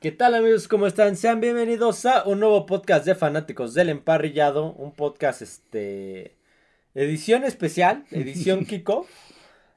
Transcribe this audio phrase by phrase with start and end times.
[0.00, 0.68] ¿Qué tal amigos?
[0.68, 1.16] ¿Cómo están?
[1.16, 6.36] Sean bienvenidos a un nuevo podcast de fanáticos del emparrillado, un podcast este
[6.94, 9.08] edición especial, edición Kiko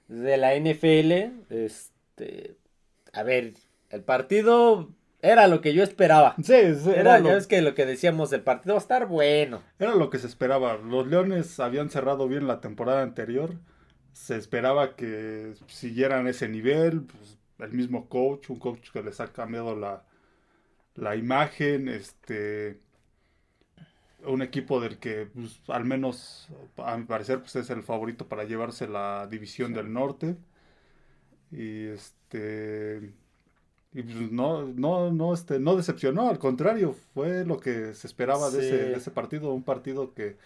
[0.07, 1.33] de la NFL.
[1.49, 2.55] Este,
[3.13, 3.55] a ver,
[3.89, 4.91] el partido
[5.23, 6.35] era lo que yo esperaba.
[6.43, 7.35] Sí, era, lo...
[7.35, 9.63] es que lo que decíamos, el partido va a estar bueno.
[9.79, 10.77] Era lo que se esperaba.
[10.77, 13.55] Los Leones habían cerrado bien la temporada anterior.
[14.13, 17.05] Se esperaba que siguieran ese nivel.
[17.05, 20.03] Pues, el mismo coach, un coach que les ha cambiado la,
[20.95, 22.79] la imagen, este
[24.25, 28.43] un equipo del que pues, al menos a mi parecer pues, es el favorito para
[28.43, 30.37] llevarse la división del norte.
[31.51, 33.13] Y este
[33.93, 38.49] y pues no no no este no decepcionó al contrario fue lo que se esperaba
[38.49, 40.37] de, ese, de ese partido un partido que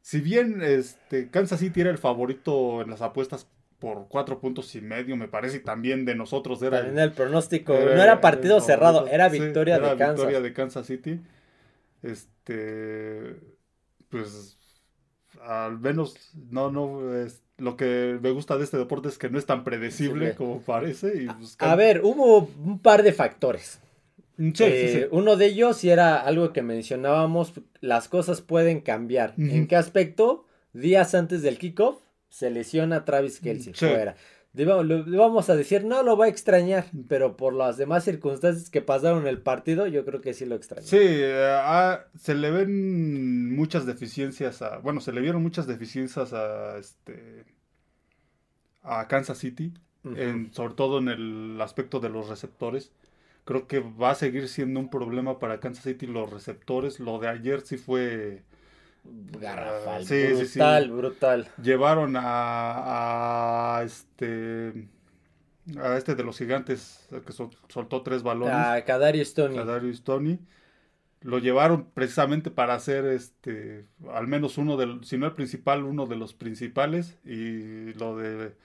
[0.00, 3.46] si bien este Kansas City era el favorito en las apuestas
[3.82, 6.82] por cuatro puntos y medio, me parece, y también de nosotros era...
[6.82, 10.14] También el, pronóstico, no era partido cerrado, era victoria de Kansas.
[10.14, 11.20] victoria de Kansas City.
[12.00, 13.34] Este,
[14.08, 14.56] pues,
[15.42, 16.14] al menos,
[16.48, 19.64] no, no, es, lo que me gusta de este deporte es que no es tan
[19.64, 21.24] predecible como parece.
[21.24, 23.80] Y A ver, hubo un par de factores.
[24.38, 29.34] Sí, sí, eh, Uno de ellos, y era algo que mencionábamos, las cosas pueden cambiar.
[29.38, 30.46] ¿En qué aspecto?
[30.72, 31.98] Días antes del kickoff,
[32.32, 34.16] se lesiona Travis Kelsey fuera.
[34.54, 38.80] Le vamos a decir, no lo va a extrañar, pero por las demás circunstancias que
[38.80, 40.86] pasaron el partido, yo creo que sí lo extraña.
[40.86, 46.78] Sí, eh, se le ven muchas deficiencias a, bueno, se le vieron muchas deficiencias a
[46.78, 47.44] este
[48.82, 49.74] a Kansas City,
[50.04, 52.92] en, sobre todo en el aspecto de los receptores.
[53.44, 56.98] Creo que va a seguir siendo un problema para Kansas City los receptores.
[56.98, 58.42] Lo de ayer sí fue
[59.04, 60.04] garrafal.
[60.04, 61.48] brutal, brutal.
[61.62, 64.88] Llevaron a, este
[65.78, 68.54] a este de los gigantes que soltó tres balones.
[68.54, 69.56] A Kadarius Tony.
[69.56, 70.38] Kadarius Tony.
[71.20, 76.06] Lo llevaron precisamente para hacer este al menos uno del si no el principal, uno
[76.06, 78.56] de los principales y lo de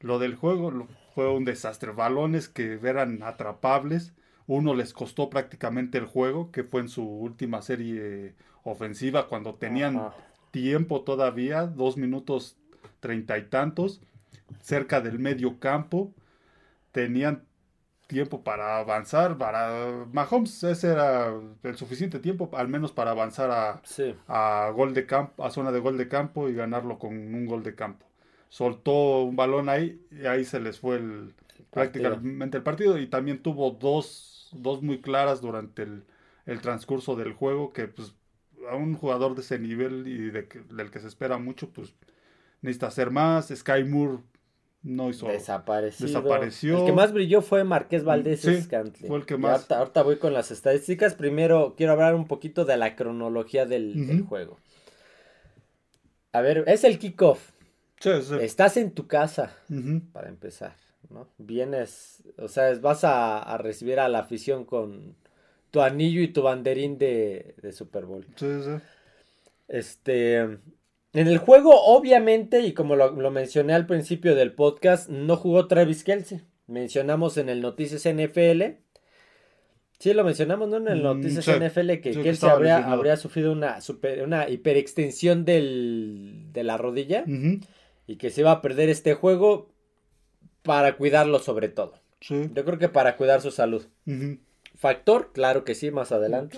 [0.00, 1.92] lo del juego fue un desastre.
[1.92, 4.14] Balones que eran atrapables.
[4.48, 10.10] Uno les costó prácticamente el juego, que fue en su última serie ofensiva cuando tenían
[10.50, 12.56] tiempo todavía, dos minutos
[13.00, 14.00] treinta y tantos,
[14.60, 16.12] cerca del medio campo,
[16.92, 17.44] tenían
[18.06, 23.82] tiempo para avanzar, para Mahomes ese era el suficiente tiempo, al menos para avanzar a,
[24.28, 27.62] a gol de campo, a zona de gol de campo y ganarlo con un gol
[27.62, 28.06] de campo.
[28.50, 31.34] Soltó un balón ahí y ahí se les fue el,
[31.70, 36.04] prácticamente el partido y también tuvo dos, dos muy claras durante el,
[36.44, 38.14] el transcurso del juego que pues
[38.70, 41.94] a un jugador de ese nivel y de del que se espera mucho, pues
[42.60, 43.48] necesita hacer más.
[43.48, 44.18] Sky Moore
[44.82, 45.26] no hizo.
[45.28, 46.78] Desapareció.
[46.78, 48.62] El que más brilló fue Marqués Valdés sí,
[49.06, 49.70] Fue el que más.
[49.70, 51.14] Ahorita, voy con las estadísticas.
[51.14, 54.58] Primero quiero hablar un poquito de la cronología del, juego.
[56.32, 57.50] A ver, es el kickoff.
[58.00, 59.54] Sí, Estás en tu casa,
[60.12, 60.74] para empezar,
[61.08, 61.28] ¿no?
[61.38, 65.14] Vienes, o sea, vas a recibir a la afición con
[65.72, 68.24] tu anillo y tu banderín de, Super Bowl.
[68.36, 68.70] Sí, sí.
[69.66, 70.36] Este.
[71.14, 76.04] En el juego, obviamente, y como lo, mencioné al principio del podcast, no jugó Travis
[76.04, 76.42] Kelsey.
[76.66, 78.62] Mencionamos en el Noticias NFL.
[79.98, 80.76] Sí, lo mencionamos, ¿no?
[80.76, 86.64] En el mm, Noticias NFL que Kelsey habría, sufrido una, super, una hiperextensión del, de
[86.64, 87.24] la rodilla
[88.06, 89.70] y que se iba a perder este juego
[90.62, 91.94] para cuidarlo sobre todo.
[92.20, 92.50] Sí.
[92.54, 93.86] Yo creo que para cuidar su salud.
[94.82, 96.56] Factor, claro que sí, más adelante.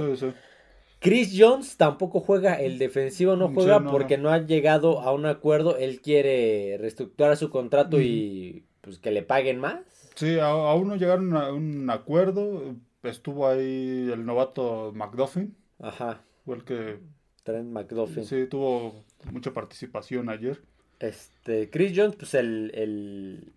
[0.99, 4.31] Chris Jones tampoco juega, el defensivo no juega porque no.
[4.31, 5.77] ha llegado a un acuerdo.
[5.77, 9.83] Él quiere reestructurar su contrato y pues que le paguen más.
[10.15, 12.75] Sí, aún no llegaron a un acuerdo.
[13.03, 15.55] Estuvo ahí el novato McDuffin.
[15.79, 16.23] Ajá.
[16.47, 17.01] Fue el que.
[17.43, 18.25] Trent McDuffin.
[18.25, 20.63] Sí, tuvo mucha participación ayer.
[20.99, 23.53] Este, Chris Jones, pues el el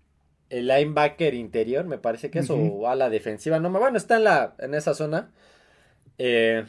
[0.49, 4.55] linebacker interior, me parece que es, o a la defensiva, no, bueno, está en, la,
[4.59, 5.31] en esa zona.
[6.17, 6.65] Eh,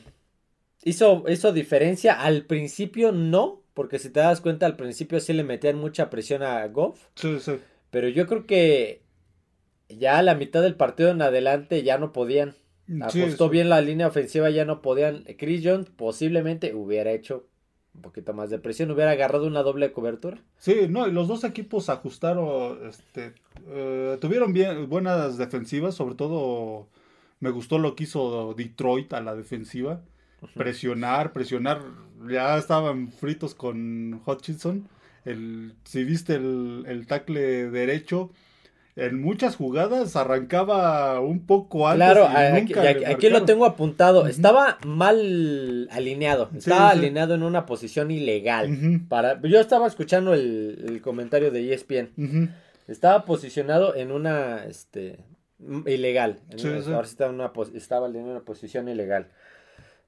[0.83, 5.45] hizo, hizo diferencia, al principio no, porque si te das cuenta, al principio sí le
[5.45, 7.07] metían mucha presión a Goff.
[7.15, 7.59] Sí, sí.
[7.91, 9.03] Pero yo creo que
[9.89, 12.55] ya a la mitad del partido en adelante ya no podían.
[13.03, 15.25] Apostó bien la línea ofensiva, ya no podían.
[15.37, 17.47] Chris Jones posiblemente hubiera hecho
[17.95, 20.39] un poquito más de presión, hubiera agarrado una doble cobertura.
[20.59, 23.35] Sí, no, y los dos equipos ajustaron, este,
[23.69, 26.89] eh, tuvieron bien, buenas defensivas, sobre todo
[27.41, 30.01] me gustó lo que hizo Detroit a la defensiva,
[30.55, 31.83] presionar, presionar,
[32.29, 34.89] ya estaban fritos con Hutchinson,
[35.25, 38.31] el, si viste el, el tackle derecho,
[38.99, 41.99] en muchas jugadas arrancaba un poco antes.
[42.11, 44.27] Claro, y aquí, nunca le aquí- aquí lo tengo apuntado.
[44.27, 46.51] Estaba mal alineado.
[46.57, 46.99] Estaba sí.
[46.99, 49.03] alineado en una posición ilegal.
[49.09, 52.51] Para, yo estaba escuchando el, el comentario de ESPN.
[52.89, 55.19] Estaba posicionado en una este
[55.87, 56.39] ilegal.
[56.51, 56.97] En Sí, una-.
[56.97, 59.29] Ahora estaba en una estaba en una posición ilegal.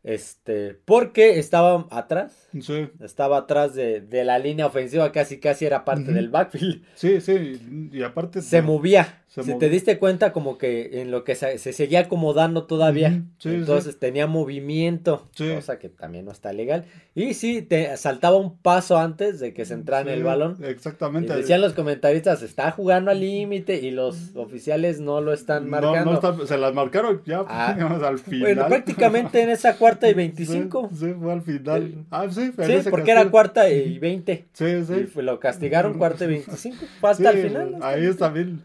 [0.02, 2.49] Este, porque estaba atrás.
[2.61, 6.82] Sí, Estaba atrás de, de la línea ofensiva, casi casi era parte del backfield.
[6.94, 8.41] sí, sí, y aparte...
[8.43, 9.20] Se movía.
[9.32, 13.23] Se si te diste cuenta, como que en lo que se, se seguía acomodando todavía.
[13.38, 15.49] Sí, Entonces tenía movimiento, Sí.
[15.55, 16.85] cosa que también no está legal.
[17.15, 20.56] Y sí, te saltaba un paso antes de que se entrara en el balón.
[20.61, 21.32] Y Exactamente.
[21.37, 26.11] decían los comentaristas, está jugando al límite y los oficiales no lo están No, marcando.
[26.11, 28.41] no está- se las marcaron ya Ah, al final.
[28.41, 30.88] Bueno, prácticamente en esa cuarta y 25.
[30.93, 32.05] Sí, sí, fue al final.
[32.11, 32.50] Ah, sí,
[32.91, 34.47] porque era cuarta y 20.
[34.55, 35.05] Sí, Y sí.
[35.06, 36.76] fue- lo castigaron cuarta y 25.
[37.00, 37.75] Fue hasta el final.
[37.75, 38.61] hasta Ahí está bien.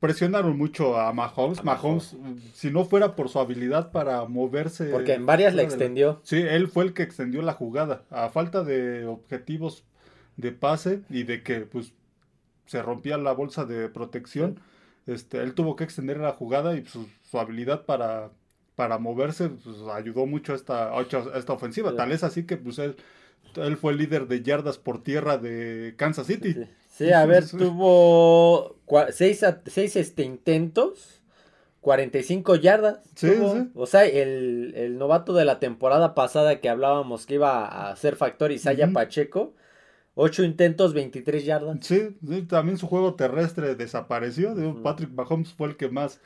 [0.00, 1.60] Presionaron mucho a Mahomes.
[1.60, 2.16] A Mahomes,
[2.52, 4.90] si no fuera por su habilidad para moverse.
[4.90, 6.20] Porque en varias la extendió.
[6.24, 8.04] Sí, él fue el que extendió la jugada.
[8.10, 9.84] A falta de objetivos
[10.36, 11.94] de pase y de que pues
[12.66, 14.60] se rompía la bolsa de protección,
[15.06, 18.30] este, él tuvo que extender la jugada y su, su habilidad para,
[18.74, 21.90] para moverse pues, ayudó mucho a esta, a esta ofensiva.
[21.90, 21.96] Sí.
[21.96, 22.96] Tal es así que pues él,
[23.56, 26.54] él fue el líder de yardas por tierra de Kansas City.
[26.54, 26.64] Sí,
[26.96, 28.76] Sí, a ver, tuvo
[29.10, 31.20] seis, seis este, intentos,
[31.82, 33.00] 45 yardas.
[33.14, 33.54] Sí, tuvo.
[33.54, 33.70] sí.
[33.74, 38.16] O sea, el, el novato de la temporada pasada que hablábamos que iba a ser
[38.16, 38.92] factor Ujú.
[38.92, 39.54] Pacheco,
[40.14, 41.78] 8 intentos, 23 yardas.
[41.82, 44.54] Sí, sí, también su juego terrestre desapareció.
[44.82, 46.20] Patrick Mahomes fue el que más,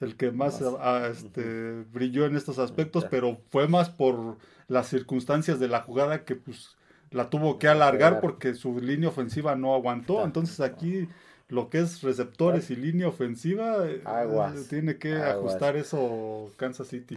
[0.00, 0.74] el que más, Más.
[0.80, 4.36] ah, este, brilló en estos aspectos, pero fue más por
[4.68, 6.76] las circunstancias de la jugada que pues
[7.10, 10.24] la tuvo que alargar porque su línea ofensiva no aguantó.
[10.24, 11.08] Entonces aquí
[11.48, 14.68] lo que es receptores y línea ofensiva eh, Aguas.
[14.68, 15.30] tiene que Aguas.
[15.30, 17.16] ajustar eso Kansas City.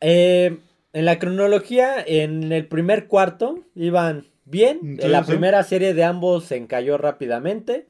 [0.00, 0.58] Eh,
[0.92, 4.78] en la cronología, en el primer cuarto iban bien.
[4.82, 5.30] Sí, en la sí.
[5.32, 7.86] primera serie de ambos se encalló rápidamente.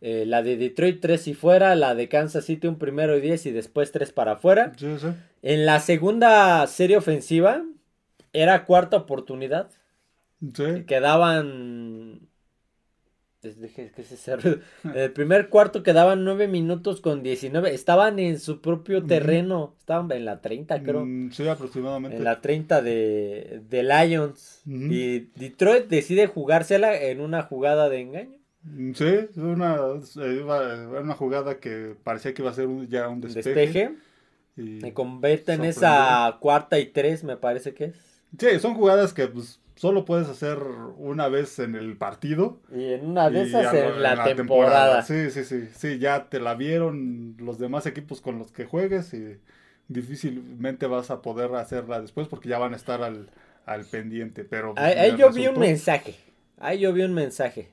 [0.00, 3.46] Eh, la de Detroit 3 y fuera, la de Kansas City un primero y 10
[3.46, 4.72] y después 3 para afuera.
[4.76, 4.86] Sí.
[5.42, 7.64] En la segunda serie ofensiva
[8.32, 9.70] era cuarta oportunidad.
[10.54, 10.84] Sí.
[10.86, 12.28] Quedaban...
[13.40, 14.32] que se.
[14.84, 17.72] En el primer cuarto quedaban 9 minutos con 19.
[17.72, 19.74] Estaban en su propio terreno.
[19.78, 21.04] Estaban en la 30 creo.
[21.04, 22.16] Mm, sí, aproximadamente.
[22.16, 24.62] En la 30 de, de Lions.
[24.66, 28.38] Y Detroit decide jugársela en una jugada de engaño.
[28.62, 32.88] Mm, Sí, es una, eh, era una jugada que parecía que iba a ser un-
[32.88, 33.50] ya un despeje.
[33.54, 33.94] Despeje.
[34.56, 37.96] y- Me convierte en esa cuarta y tres, me parece que es.
[38.36, 40.58] sí, son jugadas que pues, solo puedes hacer
[40.96, 42.60] una vez en el partido.
[42.74, 45.02] Y en una de esas en no- la, temporada.
[45.02, 49.14] Sí, sí, sí, sí, ya te la vieron los demás equipos con los que juegues
[49.14, 49.38] y
[49.88, 53.30] difícilmente vas a poder hacerla después porque ya van a estar al,
[53.66, 54.44] al pendiente.
[54.44, 56.14] Pero pues, Ahí, yo vi un mensaje.
[56.58, 57.70] Ahí yo vi un mensaje.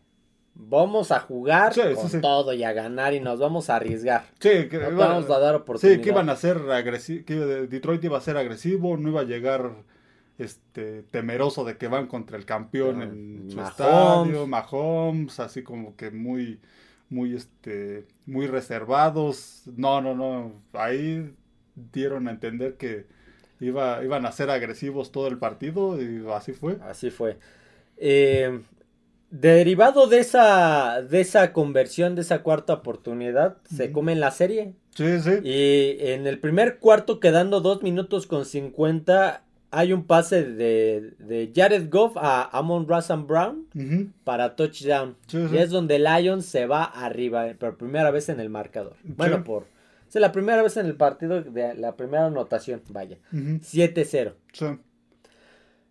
[0.57, 2.21] Vamos a jugar Sí, con sí, sí.
[2.21, 4.23] todo y a ganar y nos vamos a arriesgar.
[4.39, 5.97] Sí, que No te iba- vamos a dar oportunidad.
[5.97, 9.25] Sí, que iban a ser agresivos, que Detroit iba a ser agresivo, no iba a
[9.25, 9.71] llegar
[10.37, 13.71] este temeroso de que van contra el campeón Ah, en su Mahomes.
[13.71, 16.59] estadio, Mahomes, así como que muy
[17.09, 19.63] muy este muy reservados.
[19.77, 21.33] No, no, no, ahí
[21.93, 23.05] dieron a entender que
[23.61, 26.77] iba iban a ser agresivos todo el partido y así fue.
[26.81, 27.37] Así fue.
[27.97, 28.59] Eh,
[29.29, 34.73] derivado de esa, de esa conversión, de esa cuarta oportunidad, se come en la serie.
[34.95, 35.31] Sí, sí.
[35.43, 39.43] Y en el primer cuarto, quedando 2 minutos con 50,
[39.75, 43.67] hay un pase de, de Jared Goff a Amon Razan Brown
[44.23, 45.17] para touchdown.
[45.27, 45.55] Sí, sí.
[45.55, 48.95] Y es donde Lions se va arriba eh, por primera vez en el marcador.
[49.03, 49.67] Bueno, por...
[50.07, 53.17] Es la primera vez en el partido, de la primera anotación, vaya.
[53.33, 53.59] Ujú.
[53.59, 54.33] 7-0.
[54.53, 54.65] Sí.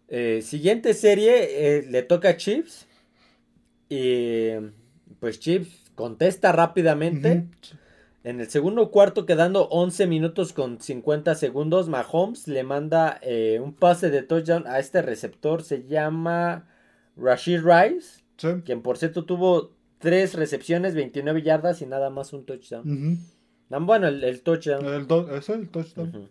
[0.09, 2.87] Eh, siguiente serie eh, le toca a Chiefs.
[3.91, 4.49] Y
[5.21, 7.45] pues Chiefs contesta rápidamente.
[8.25, 13.75] En el segundo cuarto, quedando 11 minutos con 50 segundos, Mahomes le manda eh, un
[13.75, 15.62] pase de touchdown a este receptor.
[15.62, 16.66] Se llama
[17.16, 18.49] Rashid Rice, Sí.
[18.64, 23.19] quien por cierto tuvo tres recepciones, 29 yardas y nada más un touchdown.
[23.71, 24.85] Ah, Bueno, el, el touchdown.
[24.87, 26.31] El do- es el touchdown.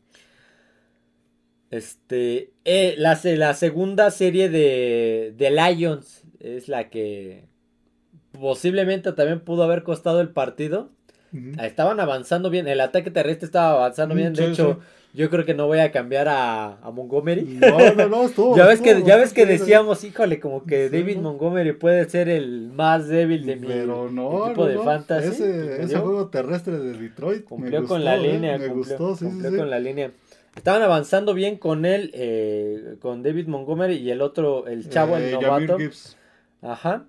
[1.70, 3.16] Este, eh, la
[3.54, 7.46] segunda serie de, de Lions es la que
[8.32, 10.92] posiblemente también pudo haber costado el partido.
[11.62, 14.80] Estaban avanzando bien, el ataque terrestre estaba avanzando bien, de hecho,
[15.14, 17.44] yo creo que no voy a cambiar a, Montgomery.
[17.44, 18.58] No, no, no, estuvo.
[18.58, 22.72] ya ves que, ya ves que decíamos, híjole, como que David Montgomery puede ser el
[22.72, 25.28] más débil de mi Pero no, equipo de fantasy.
[25.28, 29.70] Ese, ese, juego terrestre de Detroit cumplió con la línea, me gustó, sí, cumplió con
[29.70, 30.12] la línea.
[30.56, 35.24] Estaban avanzando bien con él, eh, con David Montgomery y el otro, el chavo, el
[35.24, 35.78] eh, novato.
[36.62, 37.06] Ajá.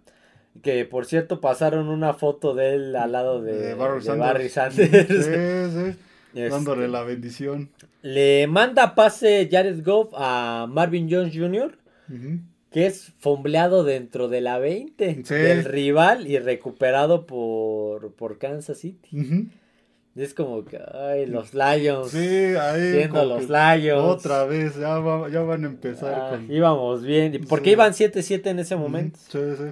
[0.62, 5.08] Que por cierto pasaron una foto de él al lado de, Barry, Sanders.
[5.08, 5.98] Sí, sí.
[6.50, 7.70] Dándole la bendición.
[8.02, 11.78] Le manda pase Jared Goff a Marvin Jones Jr.,
[12.70, 19.48] que es fombleado dentro de la 20 del rival y recuperado por, por Kansas City.
[20.16, 22.10] Es como que, ay, los Lions.
[22.10, 22.92] Sí, ahí.
[22.92, 24.00] Siendo los Lions.
[24.00, 26.14] Otra vez, ya, van a empezar.
[26.14, 27.44] Ah, íbamos bien.
[27.48, 29.18] Porque iban 7-7 en ese momento.
[29.28, 29.64] Sí, sí.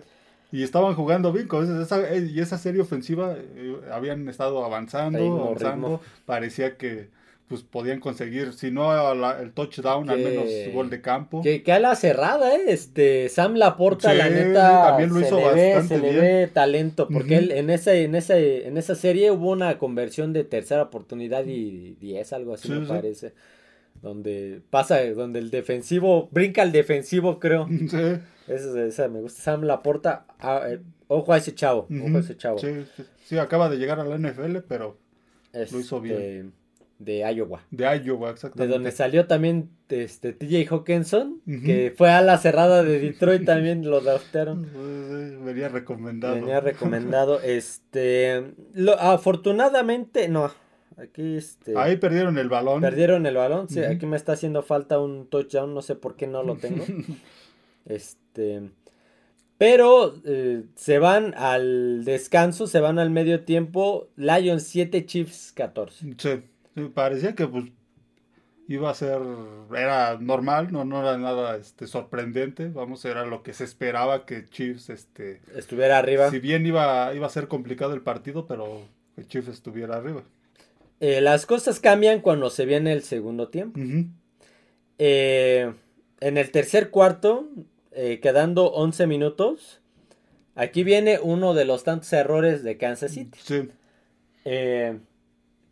[0.53, 5.47] Y estaban jugando bien, con esa, eh, y esa serie ofensiva eh, habían estado avanzando,
[5.47, 6.01] avanzando.
[6.27, 7.09] Parecía que
[7.49, 11.43] pues podían conseguir, si no el touchdown, al menos gol de campo.
[11.43, 12.63] Que, que a la cerrada, ¿eh?
[12.69, 17.37] Este, Sam Laporta, la neta, también lo hizo se, ve, se le ve talento, porque
[17.37, 21.95] él en ese, en ese, en esa serie hubo una conversión de tercera oportunidad y
[22.01, 23.35] 10, algo así me parece.
[24.03, 27.69] Donde pasa, donde el defensivo, brinca el defensivo, creo.
[27.89, 28.21] Sí.
[28.49, 29.41] Esa, esa me gusta.
[29.41, 32.59] Sam Laporta, ah, eh, ojo a ese chavo, ojo a ese chavo.
[32.59, 32.85] Sí,
[33.25, 34.99] sí, acaba de llegar a la NFL, pero
[35.53, 36.17] lo hizo bien.
[36.17, 36.63] Este,
[36.99, 37.63] de Iowa.
[37.71, 38.69] De Iowa, exactamente.
[38.69, 43.89] De donde salió también este, TJ Hawkinson, que fue a la cerrada de Detroit, también
[43.89, 44.69] lo draftearon.
[45.45, 46.35] Venía recomendado.
[46.37, 47.41] Venía recomendado.
[47.41, 48.55] este,
[48.99, 50.53] afortunadamente, no,
[51.03, 51.77] aquí este...
[51.77, 52.81] Ahí perdieron el balón.
[52.81, 56.27] Perdieron el balón, sí, aquí me está haciendo falta un touchdown, no sé por qué
[56.27, 56.85] no lo tengo.
[57.87, 58.71] este...
[59.59, 64.09] Pero eh, se van al descanso, se van al medio tiempo.
[64.17, 66.15] Lions 7, Chiefs 14.
[66.19, 66.43] Sí
[66.95, 67.67] parecía que pues
[68.69, 69.21] iba a ser,
[69.75, 74.47] era normal, no, no era nada este, sorprendente, vamos, era lo que se esperaba que
[74.47, 76.31] Chiefs este, estuviera arriba.
[76.31, 78.83] Si bien iba, iba a ser complicado el partido, pero
[79.15, 80.23] que Chiefs estuviera arriba.
[81.03, 83.81] Eh, las cosas cambian cuando se viene el segundo tiempo.
[84.99, 85.73] Eh,
[86.21, 87.49] en el tercer cuarto,
[87.91, 89.81] eh, quedando 11 minutos,
[90.55, 93.37] aquí viene uno de los tantos errores de Kansas City.
[93.43, 93.69] Sí.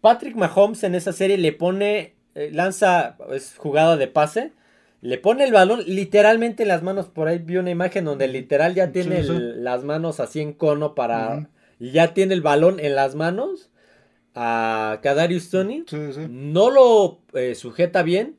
[0.00, 4.50] Patrick Mahomes en esa serie le pone, eh, lanza, es jugada de pase,
[5.00, 7.06] le pone el balón literalmente en las manos.
[7.06, 11.50] Por ahí vi una imagen donde literal ya tiene las manos así en cono para.
[11.78, 13.70] Y ya tiene el balón en las manos
[14.34, 15.84] a Kadarius Tony.
[16.28, 18.36] no lo eh, sujeta bien.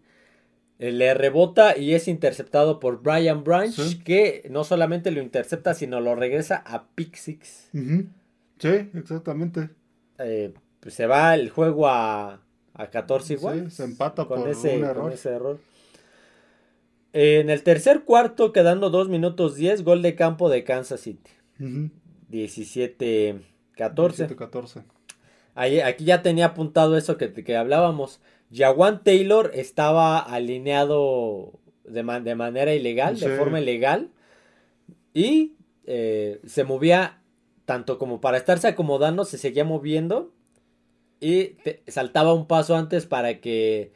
[0.80, 6.00] Eh, le rebota y es interceptado por Brian Branch, que no solamente lo intercepta, sino
[6.00, 7.70] lo regresa a pick six.
[7.72, 9.70] Sí, exactamente.
[10.18, 12.42] Eh, pues se va el juego a,
[12.74, 13.70] a 14 igual.
[13.70, 15.14] Sí, se empata con por ese, un error.
[15.14, 15.60] ese error.
[17.14, 21.30] En el tercer cuarto, quedando 2 minutos 10, gol de campo de Kansas City.
[21.60, 23.42] 17-14.
[23.78, 24.84] 17-14.
[25.56, 28.22] Aquí ya tenía apuntado eso que, que hablábamos.
[28.54, 34.10] Jawan Taylor estaba alineado de, de manera ilegal, de forma ilegal.
[35.14, 35.56] Y
[35.86, 37.22] eh, se movía
[37.66, 40.34] tanto como para estarse acomodando, se seguía moviendo
[41.20, 43.94] y saltaba un paso antes para que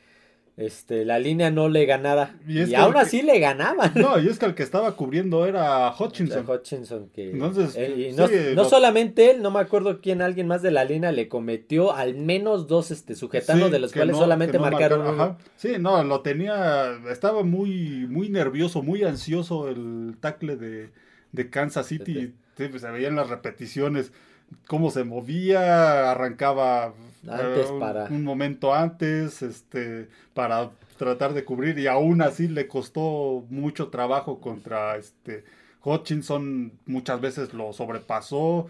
[0.58, 2.36] este, la línea no le ganara.
[2.48, 3.92] Y, aún así le ganaban.
[3.96, 6.46] No, y es que el que estaba cubriendo era Hutchinson.
[6.50, 7.32] Hutchinson, que.
[7.32, 8.16] Entonces,
[8.56, 12.16] no, solamente él, no me acuerdo quién, alguien más de la línea le cometió al
[12.16, 15.38] menos dos este, sujetanos, de los cuales solamente marcaron.
[15.58, 17.00] Sí, no, lo tenía.
[17.10, 20.90] Estaba muy, muy nervioso, muy ansioso el tackle de,
[21.34, 22.34] de Kansas City.
[22.58, 24.14] Sí, pues se veían las repeticiones
[24.68, 26.94] cómo se movía, arrancaba
[27.28, 28.06] antes eh, para...
[28.06, 34.40] un momento antes, este, para tratar de cubrir y aún así le costó mucho trabajo
[34.40, 35.44] contra este
[35.86, 38.68] Hutchinson muchas veces lo sobrepasó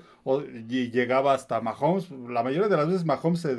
[0.70, 2.12] y llegaba hasta Mahomes.
[2.12, 3.56] La mayoría de las veces Mahomes se,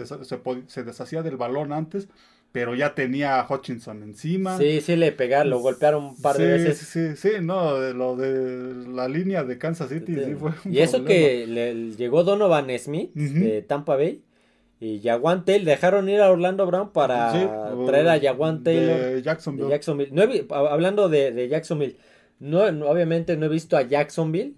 [0.66, 2.08] se, deshacía del balón antes,
[2.56, 4.56] pero ya tenía a Hutchinson encima.
[4.56, 6.78] Sí, sí le pegaron, lo golpearon un par de veces.
[6.78, 11.04] Sí, sí, no, de lo de la línea de Kansas City sí, fue Y eso
[11.04, 14.22] que le llegó Donovan Smith de Tampa Bay
[14.80, 17.30] y Jaguan Taylor dejaron ir a Orlando Brown para
[17.84, 19.68] traer a Jaguan Taylor de Jacksonville.
[19.68, 20.46] Jacksonville.
[20.50, 21.98] hablando de, Jacksonville,
[22.40, 24.54] no, obviamente no he visto a Jacksonville,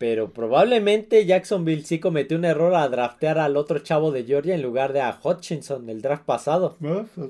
[0.00, 4.62] pero probablemente Jacksonville sí cometió un error a draftear al otro chavo de Georgia en
[4.62, 6.78] lugar de a Hutchinson el draft pasado.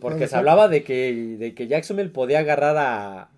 [0.01, 3.29] Porque se hablaba de que, de que Jacksonville podía agarrar a,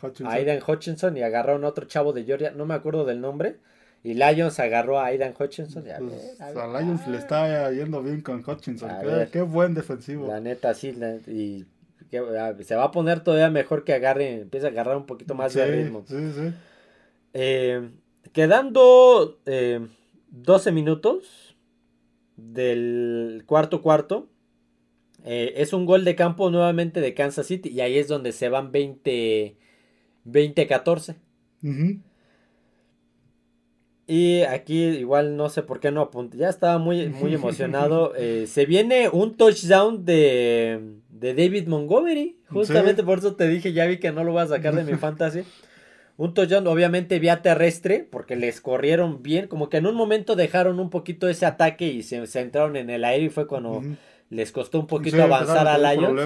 [0.00, 0.28] Hutchinson.
[0.28, 3.20] a Aidan Hutchinson y agarrar a un otro chavo de Georgia, no me acuerdo del
[3.20, 3.56] nombre
[4.04, 5.82] Y Lions agarró a Aidan Hutchinson.
[5.84, 8.90] Ya Pues, ves, a a, ver, Lions ah, le está yendo bien con Hutchinson.
[8.92, 9.28] A Qué, ver.
[9.32, 10.28] qué buen defensivo.
[10.28, 10.92] La neta, sí.
[10.92, 11.66] la- y
[12.12, 12.22] que,
[12.62, 15.58] se va a poner todavía mejor que agarre, empiece a agarrar un poquito más sí,
[15.58, 16.04] de ritmo.
[16.06, 16.52] Sí, sí.
[17.34, 17.90] Eh,
[18.32, 19.80] quedando eh,
[20.30, 21.56] 12 minutos
[22.36, 24.28] del cuarto cuarto.
[25.24, 27.68] eh, es un gol de campo nuevamente de Kansas City.
[27.70, 29.56] Y ahí es donde se van 20
[30.26, 31.16] 20-14.
[31.62, 32.00] Ujú.
[34.06, 36.38] Y aquí igual no sé por qué no apunté.
[36.38, 38.12] Ya estaba muy, muy emocionado.
[38.18, 42.38] Eh, se viene un touchdown de, de David Montgomery.
[42.48, 43.06] Justamente Sí.
[43.06, 45.42] por eso te dije, ya vi que no lo voy a sacar de mi fantasy.
[46.18, 49.46] Un touchdown, obviamente vía terrestre, porque les corrieron bien.
[49.46, 53.04] Como que en un momento dejaron un poquito ese ataque y se centraron en el
[53.04, 53.26] aire.
[53.26, 53.80] Y fue cuando
[54.28, 56.20] les costó un poquito Sí, avanzar a empezaron tener Lions.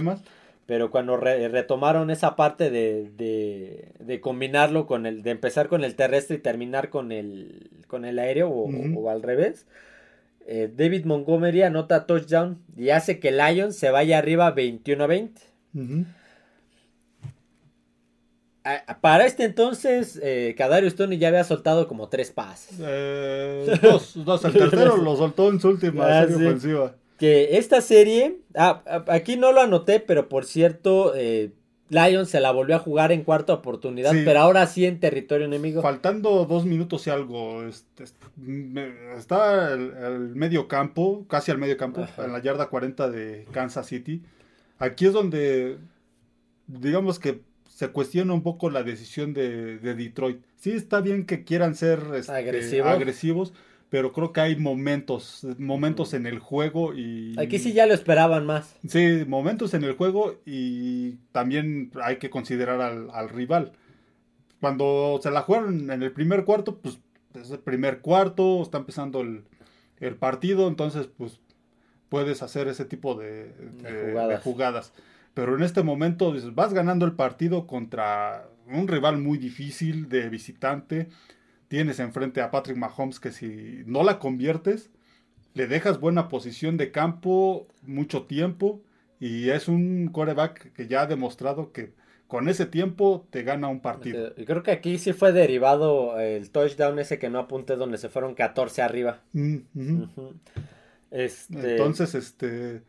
[0.64, 5.84] Pero cuando re- retomaron esa parte de, de, de combinarlo con el, de empezar con
[5.84, 8.66] el terrestre y terminar con el, con el aéreo o,
[9.10, 9.66] al revés,
[10.46, 15.42] eh, David Montgomery anota touchdown y hace que Lions se vaya arriba 21 a 20.
[15.74, 15.82] Ujú.
[15.94, 16.04] A-
[19.00, 22.78] para este entonces, eh, Kadarius Tony ya había soltado como tres pases.
[22.80, 24.44] Eh, dos, dos.
[24.44, 26.44] El tercero lo soltó en su última Ah, serie sí.
[26.46, 26.94] ofensiva.
[27.18, 31.52] Que esta serie, ah, ah, aquí no lo anoté, pero por cierto, eh,
[31.88, 34.22] Lions se la volvió a jugar en cuarta oportunidad, Sí.
[34.24, 35.82] pero ahora sí en territorio enemigo.
[35.82, 38.04] Faltando dos minutos y algo, este,
[39.16, 42.24] está el, el medio campo, casi al medio campo, Ajá.
[42.24, 44.22] en la yarda 40 de Kansas City.
[44.78, 45.76] Aquí es donde,
[46.66, 47.40] digamos que
[47.74, 50.40] se cuestiona un poco la decisión de, de Detroit.
[50.56, 52.88] Sí está bien que quieran ser este, Agresivos.
[52.88, 53.52] agresivos,
[53.88, 57.34] pero creo que hay momentos, momentos en el juego y...
[57.38, 58.76] Aquí sí ya lo esperaban más.
[58.86, 63.72] Sí, momentos en el juego y también hay que considerar al, al rival.
[64.60, 66.98] Cuando se la jugaron en el primer cuarto, pues
[67.34, 69.42] es el primer cuarto, está empezando el,
[69.98, 71.40] el partido, entonces pues
[72.08, 73.52] puedes hacer ese tipo de,
[73.82, 74.92] De de- de jugadas.
[75.34, 81.08] Pero en este momento vas ganando el partido contra un rival muy difícil de visitante.
[81.68, 84.90] Tienes enfrente a Patrick Mahomes que si no la conviertes,
[85.54, 88.82] le dejas buena posición de campo mucho tiempo
[89.20, 91.92] y es un coreback que ya ha demostrado que
[92.26, 94.32] con ese tiempo te gana un partido.
[94.36, 98.08] Y creo que aquí sí fue derivado el touchdown ese que no apunté donde se
[98.08, 99.20] fueron 14 arriba.
[99.32, 99.58] Mm.
[101.10, 102.82] Este, Entonces, este,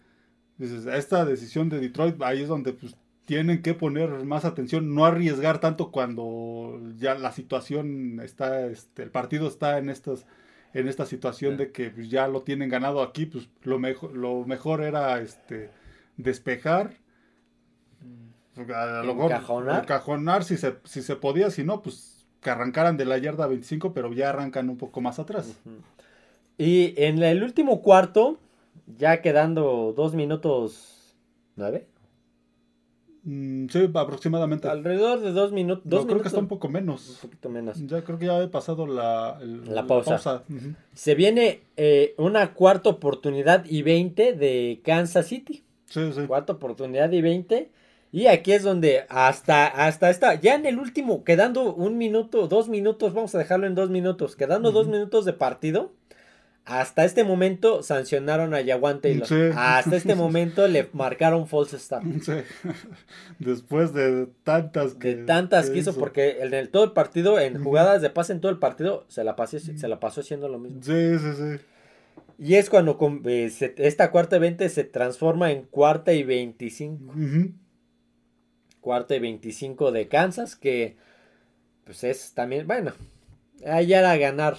[0.63, 2.95] dices, esta decisión de Detroit, ahí es donde pues,
[3.25, 9.11] tienen que poner más atención, no arriesgar tanto cuando ya la situación está, este, el
[9.11, 10.25] partido está en estas,
[10.73, 11.57] en esta situación Sí.
[11.57, 15.69] de que pues, ya lo tienen ganado aquí, pues lo mejor, lo mejor era este
[16.17, 16.97] despejar.
[18.55, 19.31] A lo mejor
[19.71, 20.43] Encajonar.
[20.43, 24.11] si se, si se podía, si no, pues que arrancaran de la yarda 25, pero
[24.13, 25.55] ya arrancan un poco más atrás.
[25.65, 25.75] Ujú.
[26.57, 28.37] Y en el último cuarto,
[28.97, 31.15] ya quedando dos minutos
[31.55, 31.87] nueve,
[33.25, 34.67] Mm, sí, aproximadamente.
[34.67, 37.19] alrededor de dos minutos, No, dos creo minutos, que está un poco un menos.
[37.21, 37.77] poquito menos.
[37.87, 40.43] Ya creo que ya he pasado la, el- La pausa.
[40.49, 40.73] Ujú.
[40.93, 45.63] Se viene eh, una cuarta oportunidad y 20 de Kansas City.
[45.85, 46.25] Sí, sí.
[46.27, 47.71] Cuarta oportunidad y 20.
[48.11, 52.67] Y aquí es donde hasta, hasta esta, ya en el último, quedando un minuto, dos
[52.67, 54.95] minutos, vamos a dejarlo en dos minutos, quedando dos Ujú.
[54.97, 55.93] minutos de partido,
[56.65, 59.27] hasta este momento sancionaron a Yawan Taylor.
[59.27, 59.35] Sí.
[59.55, 62.05] Hasta este momento le marcaron false start.
[62.21, 62.31] Sí.
[63.39, 65.99] Después de tantas que, De tantas que hizo, hizo.
[65.99, 69.23] porque en el, todo el partido, en jugadas de pase en todo el partido, se
[69.23, 70.81] la, pasé, se la pasó haciendo lo mismo.
[70.83, 71.63] Sí, sí, sí.
[72.39, 77.11] Y es cuando eh, se- esta cuarta y 20 se transforma en cuarta y 25.
[77.13, 77.51] Ujú.
[78.81, 80.97] Cuarta y 25 de Kansas, que
[81.85, 82.93] pues es también, bueno,
[83.65, 84.55] ahí era ganar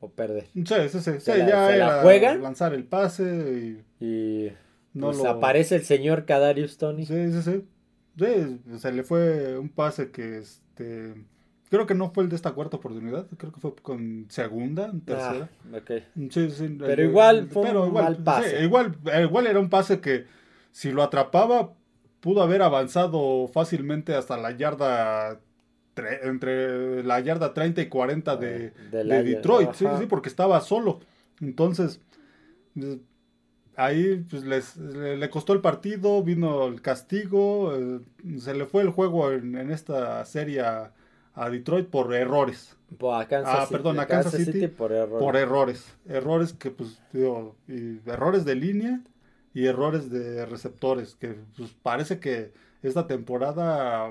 [0.00, 0.46] o perder.
[0.54, 1.00] Sí, sí, sí.
[1.00, 2.34] Sí, Se la- ya se la era juega.
[2.36, 4.52] lanzar el pase y Y
[4.94, 5.28] no pues lo...
[5.28, 7.06] aparece el señor Kadarius Tony.
[7.06, 7.64] Sí, sí, sí.
[8.18, 11.14] Sí, se le fue un pase que este...
[11.70, 15.48] Creo que no fue el de esta cuarta oportunidad, creo que fue con segunda, tercera.
[15.72, 15.90] Ah, ok.
[16.30, 18.58] Sí, sí, Pero el- igual fue un igual, mal pase.
[18.58, 20.26] sí, igual, eh, igual era un pase que
[20.72, 21.72] si lo atrapaba
[22.18, 25.40] pudo haber avanzado fácilmente hasta la yarda
[26.00, 31.00] tre- entre la yarda 30 y 40 de, De Detroit, sí, sí, porque estaba solo.
[31.40, 32.00] Entonces,
[32.74, 32.98] pues,
[33.76, 38.00] ahí pues, les- le, costó el partido, vino el castigo, eh,
[38.38, 40.92] se le fue el juego en, en esta serie a,
[41.34, 42.76] a Detroit por errores
[43.12, 45.18] a Kansas Ah, City- perdón, a Kansas City por error.
[45.20, 45.96] por errores.
[46.08, 49.00] Errores que, pues, digo, y errores de línea
[49.54, 51.14] y errores de receptores.
[51.14, 54.08] Que, pues, parece que esta temporada,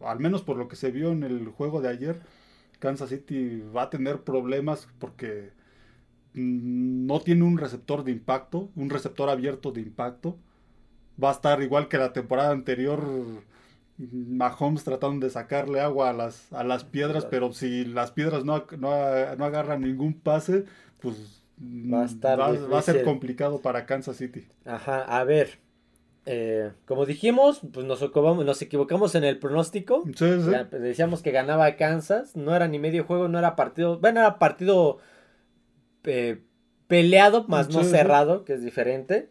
[0.00, 2.20] al menos por lo que se vio en el juego de ayer,
[2.78, 5.52] Kansas City va a tener problemas porque
[6.34, 10.36] mm, no tiene un receptor de impacto, un receptor abierto de impacto.
[11.22, 13.04] Va a estar igual que la temporada anterior,
[13.98, 18.64] Mahomes tratando de sacarle agua a las, a las piedras, pero si las piedras no,
[18.78, 20.64] no, no agarran ningún pase,
[21.00, 24.46] pues va a, estar va a ser complicado para Kansas City.
[24.64, 25.58] Ajá, a ver,
[26.30, 30.04] eh, como dijimos, pues nos, nos equivocamos en el pronóstico.
[30.70, 32.36] decíamos que ganaba Kansas.
[32.36, 33.98] No era ni medio juego, no era partido.
[33.98, 34.98] Bueno, era partido
[36.04, 36.42] eh,
[36.86, 39.30] peleado, más no cerrado, que es diferente.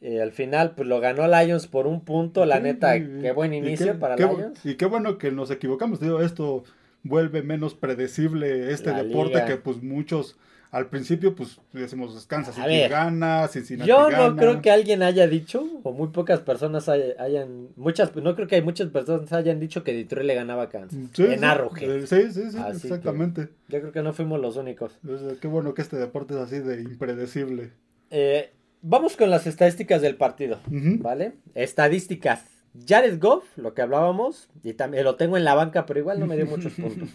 [0.00, 2.46] Eh, al final, pues lo ganó Lions por un punto.
[2.46, 4.64] La neta, qué buen inicio para Lions.
[4.64, 5.98] Y qué bueno que nos equivocamos.
[5.98, 6.62] Digo, esto
[7.08, 10.36] vuelve menos predecible este deporte que pues muchos
[10.76, 15.66] al principio, pues decimos descansa, si gana, Cincinnati Yo no creo que alguien haya dicho,
[15.82, 19.94] o muy pocas personas hayan, muchas, no creo que hay muchas personas hayan dicho que
[19.94, 20.98] Detroit le ganaba a Kansas.
[21.18, 22.02] en Arrowhead.
[22.02, 23.48] Eh, sí, sí, sí, exactamente.
[23.68, 24.98] Yo creo que no fuimos los únicos.
[25.40, 27.70] qué bueno que este deporte es así de impredecible.
[28.10, 28.50] Eh,
[28.82, 31.34] vamos con las estadísticas del partido, ¿vale?
[31.54, 32.55] Estadísticas.
[32.86, 36.26] Jared Goff, lo que hablábamos, y también lo tengo en la banca, pero igual no
[36.26, 37.08] me dio muchos puntos.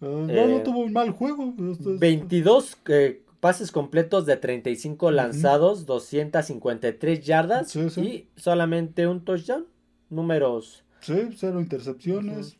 [0.00, 1.54] no, no eh, tuvo un mal juego.
[1.56, 9.66] 22 eh, pases completos de 35 lanzados, 253 yardas y solamente un touchdown.
[10.10, 10.84] Números.
[11.00, 12.56] Sí, cero intercepciones.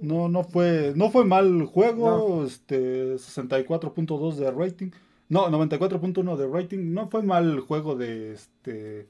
[0.00, 4.90] No, no fue, no fue mal juego, este 64.2 de rating.
[5.28, 6.92] No, 94.1 de rating.
[6.92, 9.06] No fue mal juego de este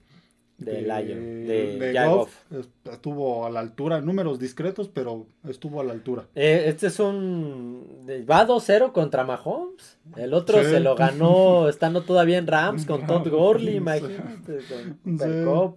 [0.65, 6.27] de, Lion, de, Estuvo a la altura, números discretos, pero estuvo a la altura.
[6.35, 7.87] Eh, este es un.
[8.29, 9.99] Va 2-0 contra Mahomes.
[10.17, 14.59] El otro se lo ganó estando todavía en Rams con Todd Gurley, imagínate.
[15.05, 15.77] Con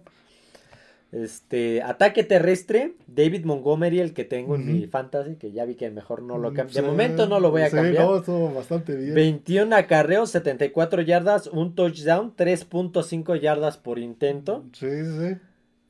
[1.24, 5.90] este, ataque terrestre, David Montgomery, el que tengo en mi fantasy, que ya vi que
[5.90, 6.74] mejor no lo cambio.
[6.74, 8.04] de momento no lo voy a cambiar.
[8.04, 9.14] No, estuvo bastante bien.
[9.14, 14.64] 21 acarreos, 74 yardas, un touchdown, 3.5 yardas por intento.
[14.72, 15.36] Sí, sí.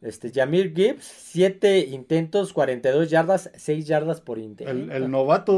[0.02, 4.70] Este, Jamir Gibbs, 7 intentos, 42 yardas, 6 yardas por intento.
[4.94, 5.52] El, novato,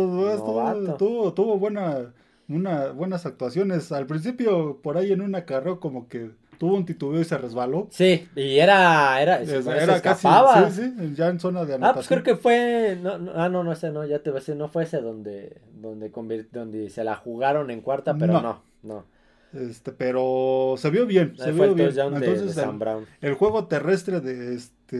[0.97, 2.15] Tuvo, tuvo, buena,
[2.49, 3.93] una, buenas actuaciones.
[3.93, 7.87] Al principio, por ahí en un acarreo, como que tuvo un titubeo y se resbaló.
[7.91, 10.29] Sí, y era, era, era casi,
[10.73, 11.85] sí, sí, ya en zona de anotación.
[11.85, 14.39] Ah, pues creo que fue, no, no, ah, no, no ese, no, ya te voy
[14.39, 16.11] a decir, no fue ese donde, donde,
[16.53, 19.05] donde se la jugaron en cuarta, pero no, no.
[19.53, 21.89] Este, pero se vio bien, se vio bien.
[21.89, 24.97] Entonces, el, el, juego terrestre de, este,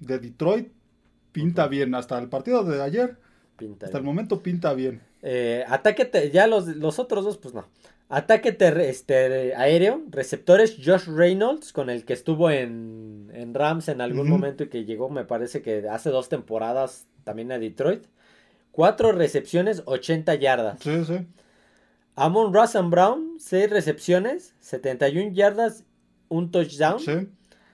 [0.00, 0.72] de Detroit
[1.30, 3.18] pinta bien, hasta el partido de ayer,
[3.56, 5.00] pinta hasta el momento pinta bien.
[5.22, 7.66] Eh, ataque, ya los, los otros dos, pues no.
[8.10, 8.56] Ataque
[8.88, 14.64] este, aéreo, receptores Josh Reynolds, con el que estuvo en, en Rams en algún momento
[14.64, 18.04] y que llegó, me parece que hace dos temporadas también a Detroit.
[18.72, 20.80] Cuatro recepciones, 80 yardas.
[20.80, 21.26] Sí, sí.
[22.14, 25.84] Amon Russell Brown, seis recepciones, 71 yardas,
[26.28, 27.00] un touchdown.
[27.00, 27.28] Sí.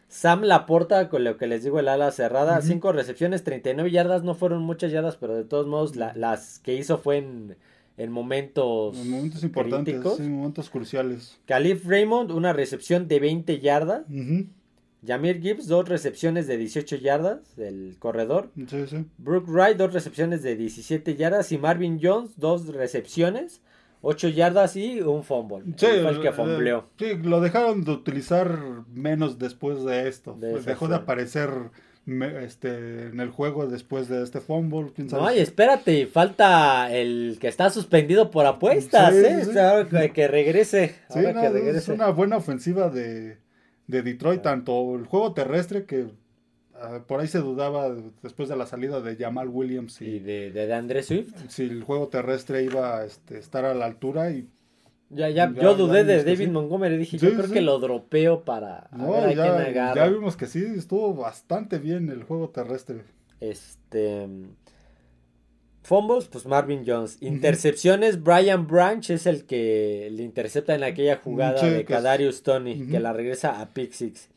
[0.09, 4.35] Sam Laporta, con lo que les digo, el ala cerrada, cinco recepciones, 39 yardas, no
[4.35, 7.57] fueron muchas yardas, pero de todos modos las que hizo fue en
[7.97, 11.39] en momentos, en momentos importantes, en momentos cruciales.
[11.47, 14.05] Calif Raymond, una recepción de 20 yardas.
[15.07, 18.51] Jamir Gibbs, dos recepciones de 18 yardas del corredor.
[18.57, 19.05] Sí, sí.
[19.19, 21.53] Brooke Wright, dos recepciones de 17 yardas.
[21.53, 23.61] Y Marvin Jones, dos recepciones,
[24.01, 25.65] 8 yardas y un fumble.
[25.77, 26.89] Sí, el que fumbleó.
[26.99, 28.59] sí, lo dejaron de utilizar
[28.93, 30.37] menos después de esto.
[30.39, 31.51] Dejó de aparecer
[32.07, 34.93] este, en el juego después de este fumble.
[35.11, 40.11] no, y espérate, falta el que está suspendido por apuestas, ¿eh?
[40.13, 40.97] que, regrese.
[41.09, 43.39] Es una buena ofensiva de,
[43.87, 46.09] Detroit, tanto el juego terrestre que
[46.75, 50.75] ah, por ahí se dudaba después de la salida de Jamal Williams y, de, de,
[50.75, 51.35] André Swift.
[51.49, 54.47] Si el juego terrestre iba a este, estar a la altura y
[55.15, 59.37] ya, ya, yo dudé de David Montgomery, dije, yo creo que lo dropeo para ver
[59.37, 63.03] ya, ya vimos que sí, estuvo bastante bien el juego terrestre.
[63.41, 64.29] Este...
[65.83, 67.19] Fumbles, pues Marvin Jones.
[67.21, 73.01] Intercepciones, Brian Branch es el que le intercepta en aquella jugada de Kadarius Tony, que
[73.01, 74.31] la regresa a pick six.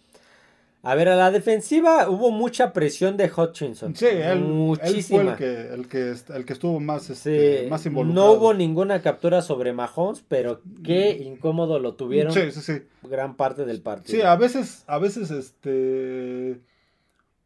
[0.88, 3.94] A ver, a la defensiva hubo mucha presión de Hutchinson.
[3.94, 5.36] Sí, él, Muchísima.
[5.36, 8.26] fue el que, el que, estuvo más, este, más involucrado.
[8.26, 12.84] No hubo ninguna captura sobre Mahomes, pero qué incómodo lo tuvieron sí, sí, sí.
[13.04, 14.18] gran parte del partido.
[14.18, 16.62] Sí, a veces, a veces, este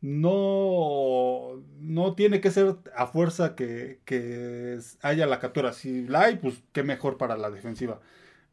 [0.01, 5.73] no, no tiene que ser a fuerza que, que haya la captura.
[5.73, 8.01] Si la hay, pues qué mejor para la defensiva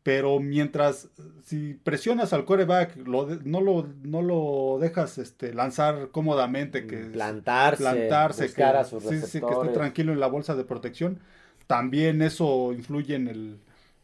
[0.09, 1.11] pero mientras,
[1.44, 7.83] si presionas al coreback, lo no, lo, no lo dejas este, lanzar cómodamente, que plantarse,
[7.83, 11.18] plantarse buscar que, a sus sí, sí, que esté tranquilo en la bolsa de protección,
[11.66, 13.59] también eso influye en el,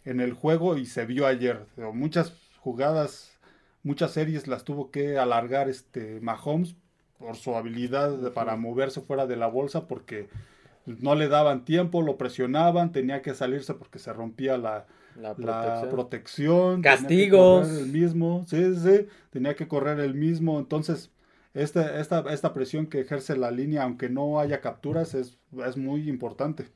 [0.05, 1.64] en el juego y se vio ayer.
[1.95, 3.38] Muchas jugadas,
[3.83, 6.77] muchas series las tuvo que alargar este Mahomes
[7.19, 10.29] por su habilidad para moverse fuera de la bolsa porque
[10.85, 14.85] no le daban tiempo, lo presionaban, tenía que salirse porque se rompía la,
[15.16, 15.90] La la protección.
[15.90, 16.83] protección.
[16.83, 17.68] tenía que Castigos.
[17.68, 20.59] correr el mismo, sí, sí, tenía que correr el mismo.
[20.59, 21.11] Entonces,
[21.55, 26.09] esta, esta, esta presión que ejerce la línea, aunque no haya capturas, es, es muy
[26.09, 26.66] importante.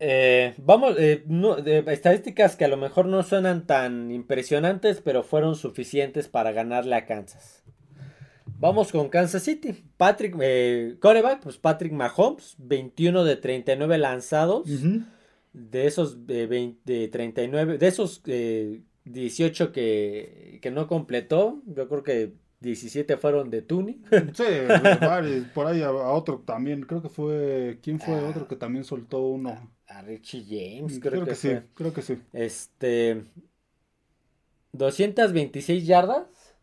[0.00, 5.54] Eh, vamos, eh, no- estadísticas que a lo mejor no suenan tan impresionantes, pero fueron
[5.56, 7.62] suficientes para ganarle a Kansas.
[8.58, 9.84] Vamos con Kansas City.
[9.96, 14.68] Patrick, eh, quarterback, pues Patrick Mahomes, 21 de 39 lanzados.
[15.54, 21.88] De esos eh, 20 de 39, de esos eh, 18 que, que no completó, yo
[21.88, 24.02] creo que 17 fueron de Tuni.
[24.34, 24.44] Sí,
[25.54, 28.28] por ahí a, a otro también, creo que fue, ¿quién fue Ah.
[28.30, 29.72] otro que también soltó uno?
[29.86, 32.18] A Richie James, Creo, creo, que, que, sí, creo que sí.
[32.32, 33.24] Este.
[34.72, 36.56] 226 yardas.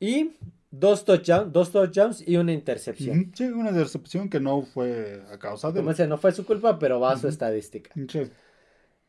[0.00, 0.32] Y
[0.70, 3.32] dos touchdowns, dos touchdowns y una intercepción.
[3.34, 5.78] Sí, una intercepción que no fue a causa de...
[5.80, 7.90] Como dice, no fue su culpa, pero va a su estadística.
[8.08, 8.22] Sí,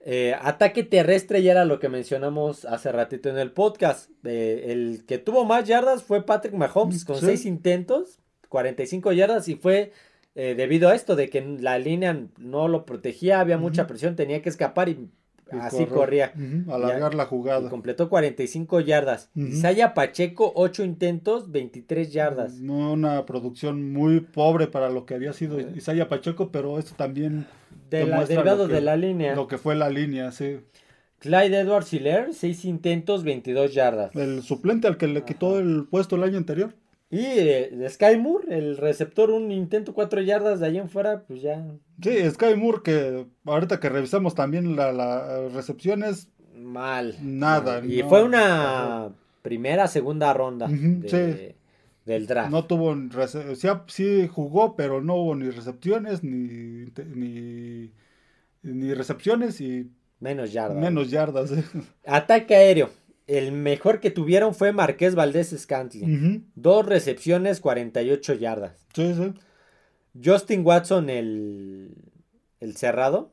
[0.02, 4.10] Eh, ataque terrestre ya era lo que mencionamos hace ratito en el podcast.
[4.24, 7.26] Eh, el que tuvo más yardas fue Patrick Mahomes con Sí.
[7.26, 9.92] 6 intentos, 45 yardas y fue
[10.36, 14.42] eh, debido a esto de que la línea no lo protegía, había mucha presión, tenía
[14.42, 15.10] que escapar y
[15.52, 16.34] así corría.
[16.36, 17.70] ujú, alargar la Y jugada.
[17.70, 19.30] completó 45 yardas.
[19.36, 19.48] Ujú.
[19.48, 22.54] Isaiah Pacheco 8 intentos, 23 yardas.
[22.56, 25.60] No, Una producción muy pobre para lo que había sido.
[25.60, 27.46] Isaiah Pacheco, pero esto también
[27.90, 29.36] De la, derivado que- de la línea.
[29.36, 30.60] lo que fue la línea, sí.
[31.20, 34.16] Clyde Edwards Hiller 6 intentos, 22 yardas.
[34.16, 35.60] El suplente al que le quitó Ajá.
[35.60, 36.74] el puesto el año anterior.
[37.12, 41.42] Y eh, Sky Moore, el receptor, un intento 4 yardas de ahí en fuera, pues
[41.42, 41.66] ya
[42.04, 47.16] Sí, Sky Moore, que ahorita que revisamos también las la recepciones, mal.
[47.22, 48.10] Nada, Y no.
[48.10, 49.10] fue una
[49.42, 51.10] primera, segunda ronda Ujú, de-
[51.50, 51.56] sí.
[52.06, 52.52] del draft.
[52.52, 52.96] no tuvo,
[53.88, 57.92] sí jugó, pero no hubo ni recepciones, ni, ni,
[58.62, 60.78] ni recepciones y Menos yardas.
[60.78, 61.52] menos yardas.
[62.06, 62.90] Ataque aéreo.
[63.30, 66.16] El mejor que tuvieron fue Marqués Valdés Scantling.
[66.36, 68.74] Ujú, Dos recepciones, 48 yardas.
[68.94, 69.34] Sí, sí.
[70.24, 71.94] Justin Watson, el,
[72.60, 73.32] el cerrado.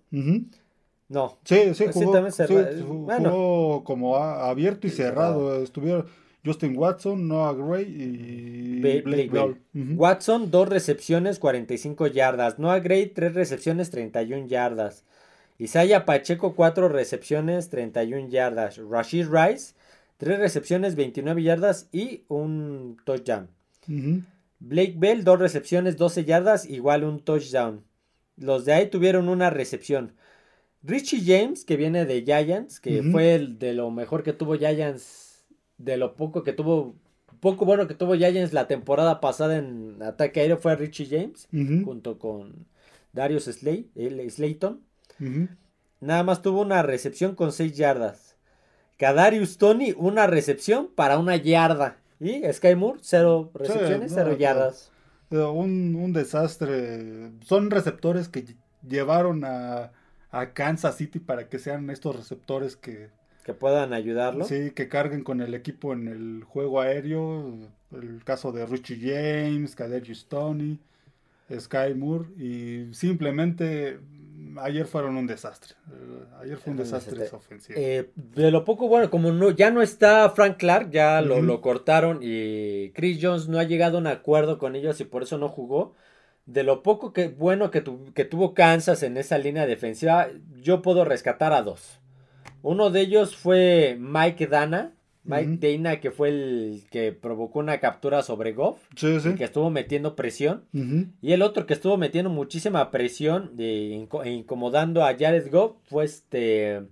[1.09, 3.83] No, Sí, sí, Pues sí, jugó, sí, jugó bueno.
[3.85, 5.63] como a- abierto y cerrado.
[5.63, 6.07] Estuvieron
[6.45, 9.57] Justin Watson, Noah Gray y Blake Blake Bell.
[9.97, 12.59] Watson, dos recepciones, 45 yardas.
[12.59, 15.05] Noah Gray, tres recepciones, 31 yardas.
[15.59, 18.77] Isaiah Pacheco, cuatro recepciones, 31 yardas.
[18.79, 19.75] Rashid Rice,
[20.16, 23.48] tres recepciones, 29 yardas y un touchdown.
[24.59, 27.85] Blake Bell, dos recepciones, 12 yardas, igual un touchdown.
[28.37, 30.12] Los de ahí tuvieron una recepción.
[30.83, 35.44] Richie James, que viene de Giants, que fue el de lo mejor que tuvo Giants,
[35.79, 36.94] de lo poco que tuvo,
[37.40, 41.48] poco bueno que tuvo Giants la temporada pasada en ataque aéreo fue Richie James,
[41.85, 42.66] junto con
[43.12, 44.81] Darius Slay, el Slayton.
[46.00, 48.26] Nada más tuvo una recepción con 6 yardas.
[48.99, 51.99] Kadarius Tony, una recepción para una yarda.
[52.19, 54.91] Y Sky Moore, cero recepciones, no, cero yardas.
[55.31, 57.31] Un, un desastre.
[57.45, 58.57] Son receptores que lle-
[58.89, 59.93] llevaron a,
[60.31, 63.09] a Kansas City para que sean estos receptores que,
[63.45, 64.45] Que puedan ayudarlo.
[64.45, 67.55] sí, que carguen con el equipo en el juego aéreo.
[67.93, 70.79] El caso de Richie James, Kadarius Tony,
[71.55, 72.29] Sky Moore.
[72.39, 73.99] Y simplemente
[74.59, 75.75] ayer fueron un desastre.
[76.40, 77.79] Ayer fue un desastre esa ofensiva.
[77.79, 82.20] Eh, de lo poco bueno, como no, ya no está Frank Clark, ya lo, cortaron
[82.22, 85.49] y Chris Jones no ha llegado a un acuerdo con ellos y por eso no
[85.49, 85.94] jugó.
[86.46, 90.29] De lo poco que bueno que, tu- que tuvo Kansas en esa línea defensiva,
[90.62, 92.01] yo puedo rescatar a dos.
[92.62, 94.92] Uno de ellos fue Mike Dana,
[95.27, 95.59] Mike Ujú.
[95.83, 100.65] Dana, que fue el que provocó una captura sobre Goff, sí, que estuvo metiendo presión.
[101.23, 106.05] Y el otro que estuvo metiendo muchísima presión inco- e incomodando a Jared Goff fue
[106.05, 106.83] este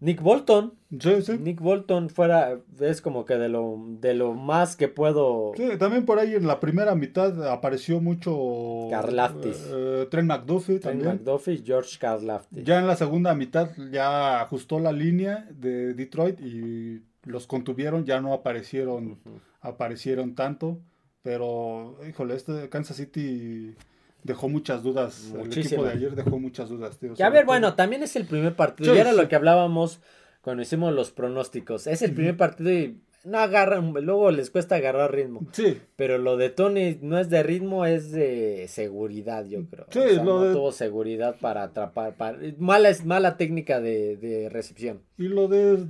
[0.00, 0.74] Nick Bolton.
[1.00, 1.38] Sí, sí.
[1.38, 6.04] Nick Bolton fuera es como que de lo de lo más que puedo Sí, también
[6.04, 9.66] por ahí en la primera mitad apareció mucho Karlaftis.
[9.72, 11.16] eh, Trent McDuffie Trent también.
[11.24, 12.64] McDuffie George Karlaftis.
[12.64, 18.20] Ya en la segunda mitad ya ajustó la línea de Detroit y los contuvieron, ya
[18.20, 19.18] no aparecieron,
[19.60, 20.78] aparecieron tanto,
[21.22, 23.74] pero híjole, este Kansas City
[24.22, 25.32] dejó muchas dudas.
[25.38, 27.14] El equipo de ayer dejó muchas dudas, tío.
[27.14, 28.92] Que a ver, todo- bueno, también es el primer partido.
[28.92, 29.16] Sí, y era sí.
[29.16, 30.00] lo que hablábamos
[30.42, 31.86] cuando hicimos los pronósticos.
[31.86, 35.46] Es el primer partido y no agarran, luego les cuesta agarrar ritmo.
[35.52, 39.86] Sí, Pero lo de Tony no es de ritmo, es de seguridad, yo creo.
[39.90, 42.14] Sí, O sea, lo no de- tuvo seguridad para atrapar.
[42.16, 45.00] para- Mala, es mala técnica de, de recepción.
[45.18, 45.84] y lo de,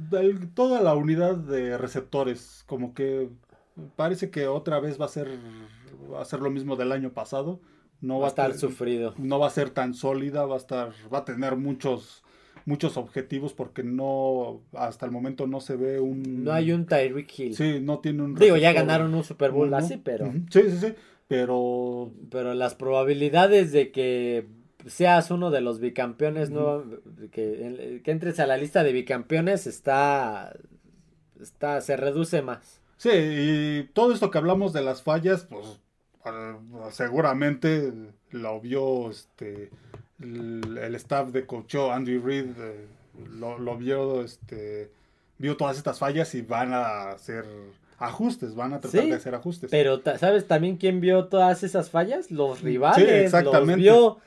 [0.54, 3.28] toda la unidad de receptores, como que
[3.96, 5.28] parece que otra vez va a ser,
[6.12, 7.60] va a ser lo mismo del año pasado.
[8.00, 9.14] No va a estar sufrido.
[9.18, 12.22] no va a ser tan sólida, va a estar, va a tener muchos,
[12.66, 17.38] muchos objetivos porque no, hasta el momento no se ve un, No hay un Tyreek
[17.38, 17.54] Hill.
[17.54, 19.76] sí, no tiene un Digo, ya ganaron un Super Bowl uno.
[19.76, 20.94] así, pero, sí, sí, sí,
[21.28, 24.46] pero pero las probabilidades de que
[24.86, 26.84] seas uno de los bicampeones, nueva-
[27.30, 30.54] que, que entres a la lista de bicampeones está,
[31.40, 32.80] está, se reduce más.
[32.96, 35.80] sí, y todo esto que hablamos de las fallas, pues
[36.90, 37.92] seguramente
[38.30, 39.70] lo vio este
[40.20, 42.86] el, el staff de coachó Andy Reid eh,
[43.38, 44.90] lo, lo vio este
[45.38, 47.44] vio todas estas fallas y van a hacer
[47.98, 49.70] ajustes, van a tratar Sí, de hacer ajustes.
[49.70, 52.30] Pero, ¿sabes también quién vio todas esas fallas?
[52.30, 53.06] Los rivales.
[53.08, 53.72] Sí, exactamente.
[53.72, 54.18] Los vio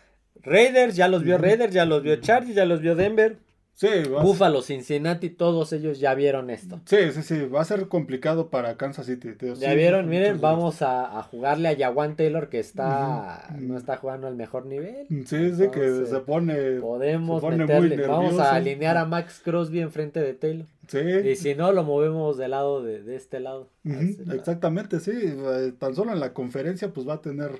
[0.43, 1.37] Raiders, ya los vio.
[1.37, 3.37] Raiders, ya los vio Chargers, ya los vio Denver.
[3.79, 6.81] Sí, va Buffalo, Cincinnati, todos ellos ya vieron esto.
[6.85, 9.33] Sí, sí, sí, va a ser complicado para Kansas City.
[9.33, 13.77] tío, Ya sí, vieron, miren, vamos a, a jugarle a Jawan Taylor que está no
[13.77, 15.05] está jugando al mejor nivel.
[15.27, 16.79] Sí, sí, que se pone...
[16.79, 20.65] Podemos se pone muy meterle, vamos a alinear a Max Crosby enfrente de Taylor.
[20.87, 23.69] Sí, Y si no, lo movemos del lado de, de este lado.
[23.83, 24.33] lado.
[24.33, 25.11] exactamente, sí.
[25.13, 27.51] eh, Tan solo en la conferencia pues va a tener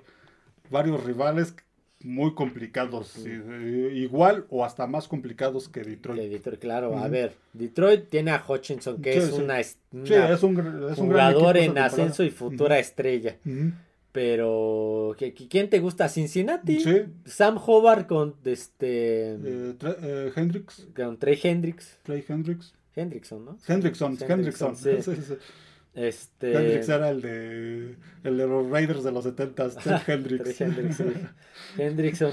[0.71, 1.53] varios rivales
[2.03, 3.07] muy complicados.
[3.07, 6.29] sí, eh, igual o hasta más complicados que De Detroit.
[6.31, 6.97] Detroit, claro.
[6.97, 9.41] A ver, Detroit tiene a Hutchinson, que Sí, es sí.
[9.41, 9.77] una, es
[10.43, 13.38] un, es jugador en ascenso y futura estrella.
[14.12, 16.10] Pero, ¿qui- qui- ¿quién te gusta?
[16.10, 16.79] ¿Cincinnati?
[16.79, 17.03] Sí.
[17.25, 21.99] Sam Hobart con este eh, Tre- eh, Hendricks, con Trey Hendricks.
[22.03, 22.73] Trey Hendricks.
[22.95, 23.57] Hendrickson, ¿no?
[23.67, 24.75] Hendrickson, Hendrickson.
[24.75, 24.89] sí.
[25.97, 26.51] Este.
[26.79, 30.63] Era el de, el de los Raiders de los 70 Ted Hendricks, sí.
[31.77, 32.31] Hendrickson.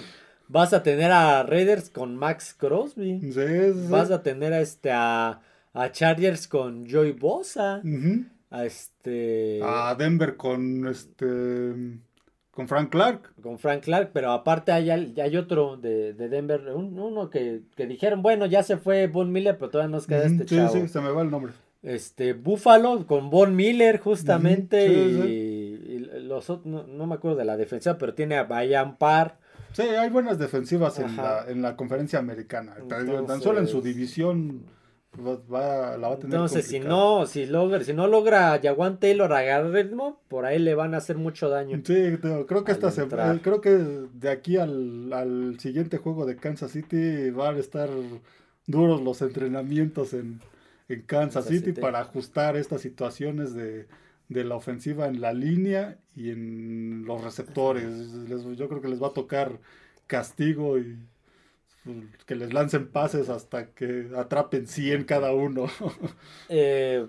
[0.48, 3.20] Vas a tener a Raiders con Max Crosby.
[3.33, 3.88] Sí.
[3.88, 5.40] Vas a tener a este a,
[5.72, 7.81] a Chargers con Joey Bosa.
[7.83, 8.24] Ujú.
[8.50, 11.72] A este A Denver con este
[12.50, 13.33] con Frank Clark.
[13.42, 17.87] con Frank Clark, pero aparte hay, hay otro de, de Denver, un- uno que, que
[17.88, 20.72] dijeron, bueno, ya se fue Von Miller, pero todavía nos queda Ujú, este sí, chavo.
[20.72, 21.53] sí, se me va el nombre.
[21.85, 27.57] Este, Buffalo con Von Miller justamente sí, y, los no, no me acuerdo de la
[27.59, 29.37] defensa, pero tiene a Bayan Parr.
[29.73, 32.75] Sí, hay buenas defensivas en la, en la conferencia americana.
[32.88, 34.62] Tan- Tan solo en su división
[35.18, 39.33] va, la va a tener Entonces, si no, si logra, si no logra Jawan Taylor
[39.33, 41.77] agarrar ritmo, por ahí le van a hacer mucho daño.
[41.85, 42.16] Sí,
[42.47, 46.70] creo que esta se- eh, creo que de aquí al, al siguiente juego de Kansas
[46.70, 47.90] City van a estar
[48.66, 50.40] duros los entrenamientos en,
[50.88, 51.81] en Kansas Kansas City, City.
[51.81, 53.87] para ajustar estas situaciones de,
[54.29, 57.85] de la ofensiva en la línea y en los receptores.
[58.29, 59.59] Les- yo creo que les va a tocar
[60.07, 60.97] castigo y
[61.85, 65.66] pues, que les lancen pases hasta que atrapen 100 cada uno.
[66.49, 67.07] Eh,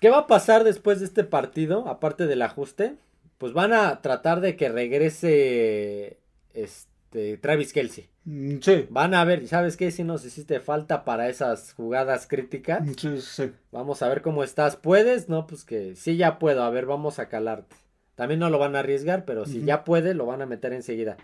[0.00, 1.86] ¿Qué va a pasar después de este partido?
[1.88, 2.96] Aparte del ajuste,
[3.38, 6.18] pues van a tratar de que regrese
[6.54, 8.08] este Travis Kelsey.
[8.24, 9.90] Mm, sí, Van a ver, ¿sabes qué?
[9.90, 12.82] Si nos hiciste falta para esas jugadas críticas.
[12.96, 13.52] sí, sí.
[13.72, 14.76] Vamos a ver cómo estás.
[14.76, 15.28] ¿Puedes?
[15.28, 16.62] No, pues que sí ya puedo.
[16.62, 17.76] A ver, vamos a calarte.
[18.14, 21.16] También no lo van a arriesgar, pero si ya puede, lo van a meter enseguida.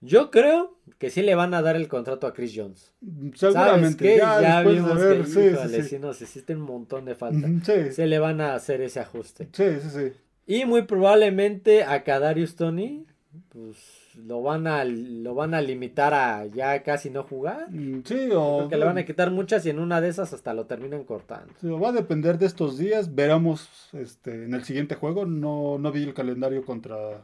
[0.00, 2.92] Yo creo que sí le van a dar el contrato a Chris Jones.
[3.36, 4.16] ¿Sabes Seguramente, qué?
[4.16, 5.98] ya, Ya, vimos de ver, que, sí, híjole, sí, sí sí.
[6.00, 7.46] nos hiciste un montón de falta.
[7.64, 9.48] Sí, Se le van a hacer ese ajuste.
[9.52, 10.12] sí, sí, sí.
[10.48, 13.06] Y muy probablemente a Kadarius Tony,
[13.50, 13.76] pues
[14.16, 17.70] lo van a lo van a limitar a ya casi no jugar.
[17.70, 20.54] Mm, Sí, o Porque le van a quitar muchas y en una de esas hasta
[20.54, 21.52] lo terminan cortando.
[21.60, 23.14] sí, va a depender de estos días.
[23.14, 25.24] Veremos este, en el siguiente juego.
[25.26, 27.22] No, no vi el calendario contra,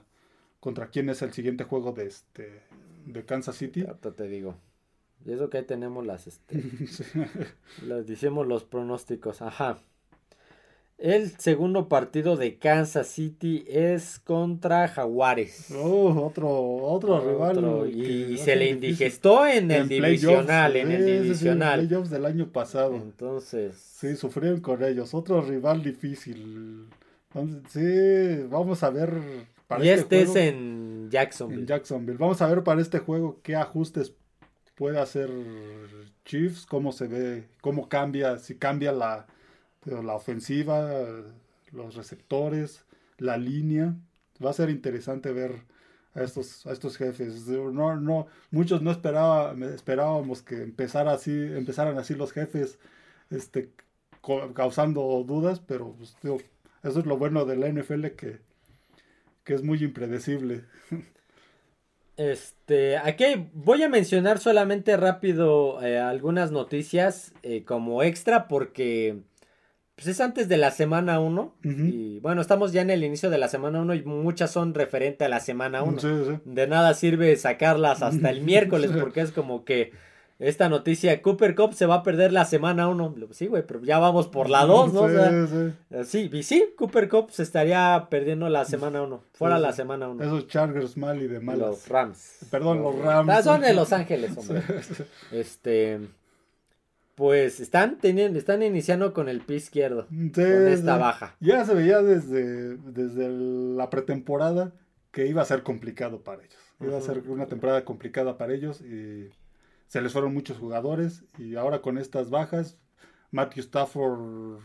[0.60, 2.62] contra quién es el siguiente juego de, este,
[3.06, 3.82] de Kansas City.
[3.86, 4.54] Ahorita te digo.
[5.26, 7.04] Y eso que ahí tenemos las, este, Sí.
[7.86, 9.42] las decimos los pronósticos.
[9.42, 9.78] Ajá.
[10.98, 15.70] El segundo partido de Kansas City es contra Jaguares.
[15.76, 17.58] Oh, otro, otro, rival.
[17.58, 21.86] Otro, y, se le indigestó en el En divisional, en el sí, sí, divisional.
[21.86, 22.96] playoffs del año pasado.
[22.96, 25.14] Entonces, Sí, sufrieron con ellos.
[25.14, 26.86] Otro rival difícil.
[27.68, 29.12] Sí, vamos a ver.
[29.68, 31.60] para y este es juego- en Jacksonville.
[31.60, 32.18] en Jacksonville.
[32.18, 34.14] Vamos a ver para este juego qué ajustes
[34.74, 35.30] puede hacer
[36.24, 39.26] Chiefs, cómo se ve, cómo cambia, si cambia la,
[39.88, 41.06] la ofensiva,
[41.72, 42.84] los receptores,
[43.18, 43.94] la línea.
[44.44, 45.62] Va a ser interesante ver
[46.14, 47.46] a estos, a estos jefes.
[47.48, 52.78] No, no, muchos no esperaba, esperábamos que empezara así, empezaran así los jefes,
[53.30, 53.70] este,
[54.54, 56.16] causando dudas, pero pues,
[56.82, 58.38] eso es lo bueno de la NFL que,
[59.44, 60.64] que es muy impredecible.
[62.16, 63.24] Este, aquí
[63.54, 69.20] voy a mencionar solamente rápido eh, algunas noticias eh, como extra porque
[69.98, 73.38] pues es antes de la semana 1 y bueno, estamos ya en el inicio de
[73.38, 76.40] la semana 1 y muchas son referente a la semana 1.
[76.44, 79.90] De nada sirve sacarlas hasta el miércoles porque es como que
[80.38, 83.16] esta noticia, Cooper Cup se va a perder la semana 1.
[83.32, 85.08] Sí, güey, pero ya vamos por la 2, ¿no?
[86.04, 86.42] sí, sí.
[86.44, 89.20] sí, Cooper Cup se estaría perdiendo la semana 1.
[89.32, 90.22] Fuera la semana 1.
[90.22, 91.70] Esos Chargers mal y de malas.
[91.70, 92.46] Los Rams.
[92.52, 93.28] Perdón, los Rams.
[93.28, 94.62] Ah, son de Los Ángeles, hombre.
[95.32, 95.98] Este.
[97.18, 100.06] Pues están teniendo, están iniciando con el pie izquierdo.
[100.06, 101.34] con esta baja.
[101.40, 104.72] Ya se veía desde, desde la pretemporada
[105.10, 106.60] que iba a ser complicado para ellos.
[106.80, 109.30] Iba a ser una temporada complicada para ellos y
[109.88, 112.78] se les fueron muchos jugadores y ahora con estas bajas,
[113.32, 114.60] Matthew Stafford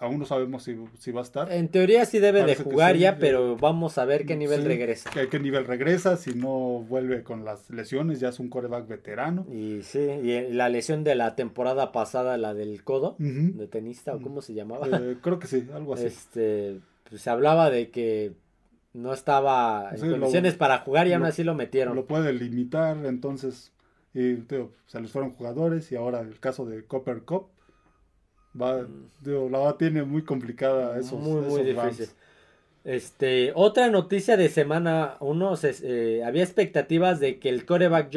[0.00, 1.52] aún no sabemos si, va a estar.
[1.52, 5.10] En teoría sí debe de jugar ya, pero vamos a ver qué nivel regresa.
[5.10, 9.46] Qué, qué nivel regresa, si no vuelve con las lesiones, ya es un coreback veterano.
[9.52, 14.20] Y sí, y la lesión de la temporada pasada, la del codo, de tenista, o
[14.20, 14.86] cómo se llamaba.
[14.86, 16.06] Eh, creo que sí, algo así.
[16.06, 18.32] Este, pues, se hablaba de que
[18.92, 21.94] no estaba en condiciones para jugar y aún así lo metieron.
[21.94, 23.72] Lo puede limitar, entonces
[24.14, 24.42] y
[24.86, 27.50] se les fueron jugadores y ahora el caso de Copper Cup
[28.60, 29.50] va, mm.
[29.50, 32.08] la va tiene muy complicada esos, muy, muy difícil.
[32.84, 38.10] Este, otra noticia de semana 1, eh, había expectativas de que el coreback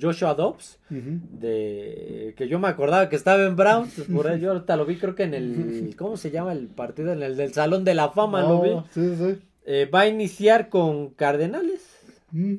[0.00, 4.52] Joshua Dobbs, de, que yo me acordaba que estaba en Browns, pues, por ahí yo
[4.52, 7.12] ahorita lo vi creo que en el, ¿cómo se llama el partido?
[7.12, 9.36] En el del Salón de la Fama lo vi.
[9.66, 11.80] Eh, va a iniciar con Cardenales,
[12.30, 12.54] mm,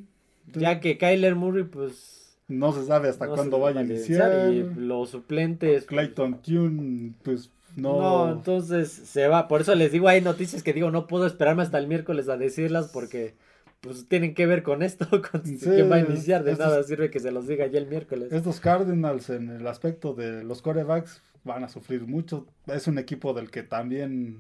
[0.56, 2.15] ya que Kyler Murray pues
[2.48, 4.54] no se sabe hasta cuándo vaya a iniciar.
[4.54, 5.86] Y los suplentes.
[5.86, 8.00] Clayton Tune, pues no.
[8.00, 9.48] No, entonces se va.
[9.48, 12.38] Por eso les digo, hay noticias que digo, no puedo esperarme hasta el miércoles a
[12.38, 13.34] decirlas porque
[13.82, 16.44] pues tienen que ver con esto, con quién va a iniciar.
[16.44, 18.32] De nada sirve que se los diga ya el miércoles.
[18.32, 22.48] Estos Cardinals en el aspecto de los corebacks van a sufrir mucho.
[22.68, 24.40] Es un equipo del que también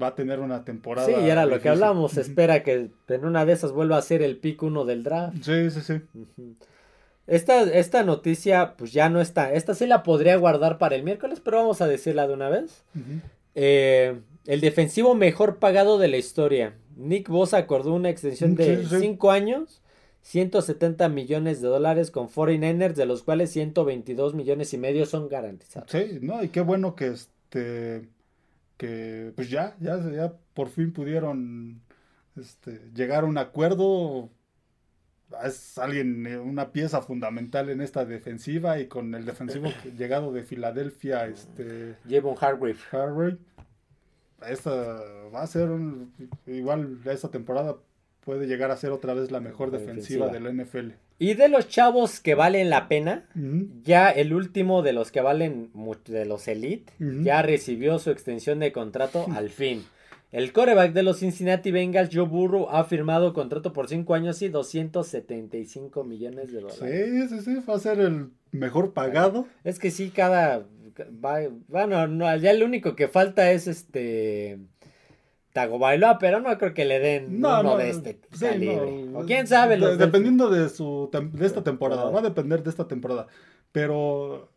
[0.00, 1.06] va a tener una temporada.
[1.06, 2.16] Sí, y era lo que hablamos.
[2.16, 5.42] espera que en una de esas vuelva a ser el pick uno del draft.
[5.42, 6.00] Sí, sí, sí.
[7.28, 9.52] Esta, esta noticia, pues ya no está.
[9.52, 12.84] Esta sí la podría guardar para el miércoles, pero vamos a decirla de una vez.
[13.54, 16.74] Eh, el defensivo mejor pagado de la historia.
[16.96, 19.82] Nick Bosa acordó una extensión de 5 años,
[20.22, 25.90] 170 millones de dólares con 49ers, de los cuales 122 millones y medio son garantizados.
[25.90, 28.08] Sí, no, y qué bueno que este
[28.78, 31.82] que pues ya, ya, ya por fin pudieron
[32.36, 34.30] este, llegar a un acuerdo
[35.44, 40.42] es alguien, eh, una pieza fundamental en esta defensiva y con el defensivo llegado de
[40.42, 41.96] Filadelfia, este...
[42.08, 42.76] Jevon Hargrave.
[42.90, 43.38] Hargrave.
[44.48, 45.02] Esta
[45.34, 45.68] va a ser
[46.46, 47.76] igual esta temporada
[48.28, 50.90] puede llegar a ser otra vez la mejor defensiva, de la NFL.
[51.18, 53.26] Y de los chavos que valen la pena,
[53.82, 55.70] ya el último de los que valen
[56.04, 59.84] de los elite, ya recibió su extensión de contrato al fin.
[60.30, 64.48] El coreback de los Cincinnati Bengals, Joe Burrow, ha firmado contrato por 5 años y
[64.48, 67.28] 275 millones de dólares.
[67.28, 69.46] Sí, sí, sí, va a ser el mejor pagado.
[69.64, 70.66] Es que sí, cada...
[71.68, 74.58] bueno, no, ya el único que falta es este...
[75.54, 79.08] Tagovailoa, pero no creo que le den uno de este calibre.
[79.14, 79.78] o quién sabe.
[79.96, 83.26] dependiendo de, su, de esta temporada, va a depender de esta temporada.
[83.72, 84.50] Pero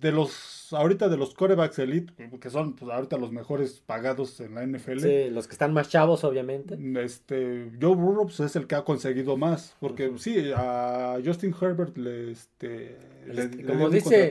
[0.00, 4.54] de los ahorita de los corebacks elite que son pues, ahorita los mejores pagados en
[4.54, 6.78] la NFL sí los que están más chavos obviamente.
[7.02, 11.96] Este Joe Burrow pues, es el que ha conseguido más porque sí a Justin Herbert
[11.96, 12.96] le este
[13.26, 14.30] le, como dice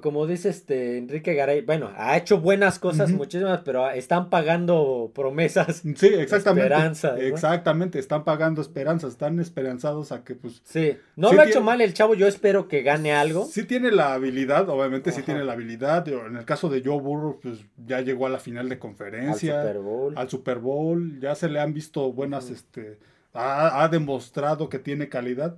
[0.00, 5.82] como dice este Enrique Garay, bueno, ha hecho buenas cosas muchísimas, pero están pagando promesas.
[5.94, 6.64] Sí, exactamente.
[6.64, 7.20] Esperanzas.
[7.20, 11.80] Exactamente, están pagando esperanzas, están esperanzados a que pues Sí, no lo ha hecho mal
[11.80, 13.44] el chavo, yo espero que gane algo.
[13.44, 16.08] Sí tiene la habilidad, obviamente sí tiene la habilidad.
[16.08, 19.66] En el caso de Joe Burrow, pues ya llegó a la final de conferencia, al
[19.66, 22.98] Super Bowl, al Super Bowl ya se le han visto buenas este
[23.36, 25.56] ha demostrado que tiene calidad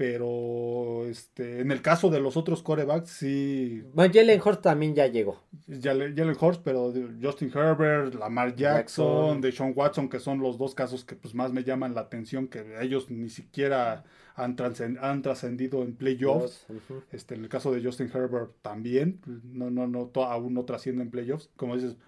[0.00, 3.84] pero este, en el caso de los otros corebacks, sí.
[3.92, 5.42] Bueno, Jalen Hurts también ya llegó.
[5.68, 6.90] Jalen Hurts, pero
[7.20, 11.52] Justin Herbert, Lamar Jackson, de Deshaun Watson, que son los dos casos que pues, más
[11.52, 14.04] me llaman la atención, que ellos ni siquiera
[14.36, 14.56] han,
[15.02, 16.66] han trascendido en playoffs.
[17.12, 19.20] este, en el caso de Justin Herbert también,
[19.52, 21.50] no, no, no, aún no trasciende en playoffs.
[21.56, 21.98] Como dices,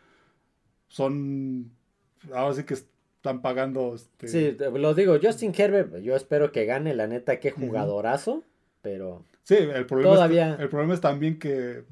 [0.88, 1.72] son.
[2.32, 2.74] Ahora sí que
[3.23, 3.95] están pagando.
[3.95, 4.27] Este...
[4.27, 8.43] Sí, lo digo, Justin Herbert, yo espero que gane, la neta, qué jugadorazo,
[8.83, 9.25] pero...
[9.45, 10.55] Sí, el problema, Todavía...
[10.55, 11.85] es, el problema es también que,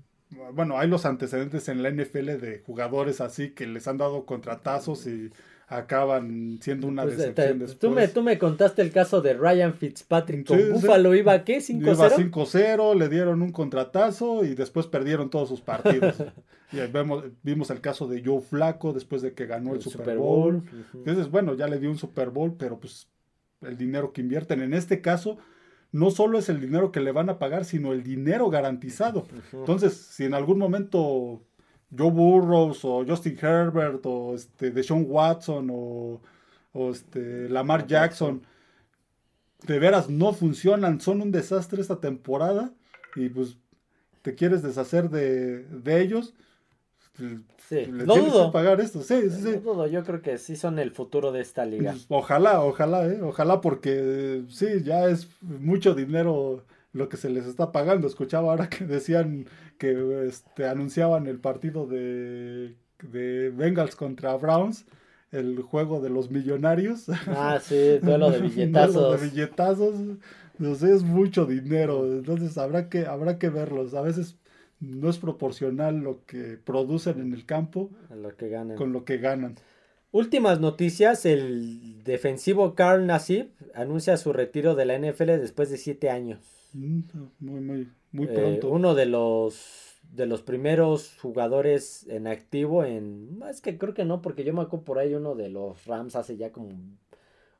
[0.52, 5.06] bueno, hay los antecedentes en la NFL de jugadores así que les han dado contratazos
[5.06, 5.30] y
[5.70, 7.78] acaban siendo una pues, decepción después.
[7.78, 11.58] Tú me, tú me contaste el caso de Ryan Fitzpatrick con Buffalo, ¿iba qué?
[11.58, 11.80] ¿5-0?
[11.80, 16.16] Iba 5-0, le dieron un contratazo y después perdieron todos sus partidos.
[16.72, 20.64] y vemos, vimos el caso de Joe Flaco después de que ganó el, Super, Bowl.
[20.92, 23.08] Entonces, bueno, ya le dio un Super Bowl, pero pues
[23.62, 25.38] el dinero que invierten en este caso
[25.92, 29.26] no solo es el dinero que le van a pagar, sino el dinero garantizado.
[29.52, 31.42] Entonces, si en algún momento
[31.96, 36.20] Joe Burrows o Justin Herbert o este Deshaun Watson o,
[36.90, 38.42] este Lamar Jackson
[39.66, 42.72] de veras no funcionan, son un desastre esta temporada
[43.16, 43.58] y pues
[44.22, 46.34] te quieres deshacer de, ellos.
[47.68, 48.52] Sí, no dudo.
[48.52, 49.02] pagar esto.
[49.02, 49.52] Sí, sí, sí.
[49.58, 51.92] Dudo, yo creo que sí son el futuro de esta liga.
[51.92, 57.46] Pues, ojalá, ojalá, eh, ojalá porque sí, ya es mucho dinero lo que se les
[57.46, 58.06] está pagando.
[58.06, 59.46] Escuchaba ahora que decían
[59.80, 64.84] que este, anunciaban el partido de, de Bengals contra Browns,
[65.32, 67.08] el juego de los millonarios.
[67.26, 68.94] Ah, sí, duelo de billetazos.
[68.94, 69.94] duelo de billetazos.
[70.58, 73.94] No sé, es mucho dinero, entonces habrá que, habrá que verlos.
[73.94, 74.36] A veces
[74.80, 78.76] no es proporcional lo que producen en el campo lo que ganan.
[78.76, 79.54] con lo que ganan.
[80.12, 86.10] Últimas noticias, el defensivo Carl Nassib anuncia su retiro de la NFL después de siete
[86.10, 86.40] años.
[86.74, 87.00] Mm,
[87.38, 88.70] muy, muy, eh, pronto.
[88.70, 94.22] uno de los de los primeros jugadores en activo en es que creo que no
[94.22, 96.70] porque yo me acuerdo por ahí uno de los Rams hace ya como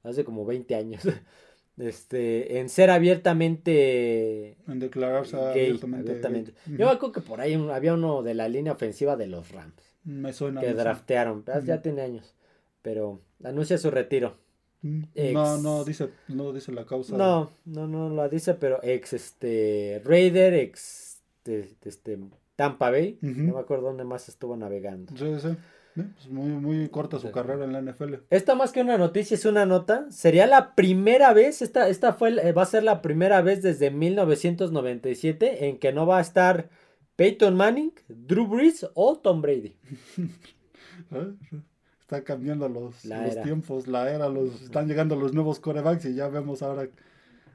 [0.03, 1.03] hace como 20 años.
[1.79, 8.23] Este en ser abiertamente en declararse abiertamente, yo me acuerdo que por ahí había uno
[8.23, 12.35] de la línea ofensiva de los Rams me suena que draftearon ya tiene años
[12.83, 14.37] pero anuncia su retiro
[14.83, 17.17] no, no dice, no dice la causa.
[17.17, 22.19] No, no, no la dice, pero ex este Raider, ex este, este
[22.57, 23.19] Tampa Bay.
[23.21, 25.15] No me acuerdo dónde más estuvo navegando.
[25.17, 25.57] Sí, sí.
[25.95, 28.15] Pues muy, muy corta su carrera en la NFL.
[28.31, 30.07] Esta más que una noticia es una nota.
[30.11, 35.67] Sería la primera vez, esta, esta fue, va a ser la primera vez desde 1997
[35.69, 36.71] en que no va a estar
[37.17, 39.77] Peyton Manning, Drew Brees o Tom Brady.
[41.13, 41.35] ¿Eh?
[42.11, 46.29] Está cambiando los, los tiempos, la era, los están llegando los nuevos corebacks y ya
[46.29, 46.89] vemos ahora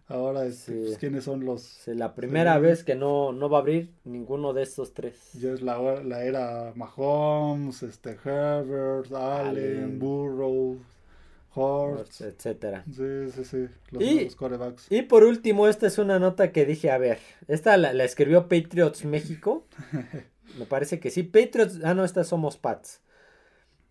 [0.07, 3.91] ahora este, pues, quiénes son los la primera vez que no, no va a abrir
[4.05, 5.33] ninguno de estos tres.
[5.33, 10.77] Ya es la, la era Mahomes, este Herbert, Allen, Burrow,
[11.53, 12.85] Hortz, etcétera.
[12.85, 14.89] Sí, sí, sí, los nuevos corebacks.
[14.89, 18.47] Y por último, esta es una nota que dije, a ver, esta la, la escribió
[18.47, 19.65] Patriots México.
[20.57, 21.23] Me parece que sí.
[21.23, 23.01] Patriots, ah no, estas somos Pats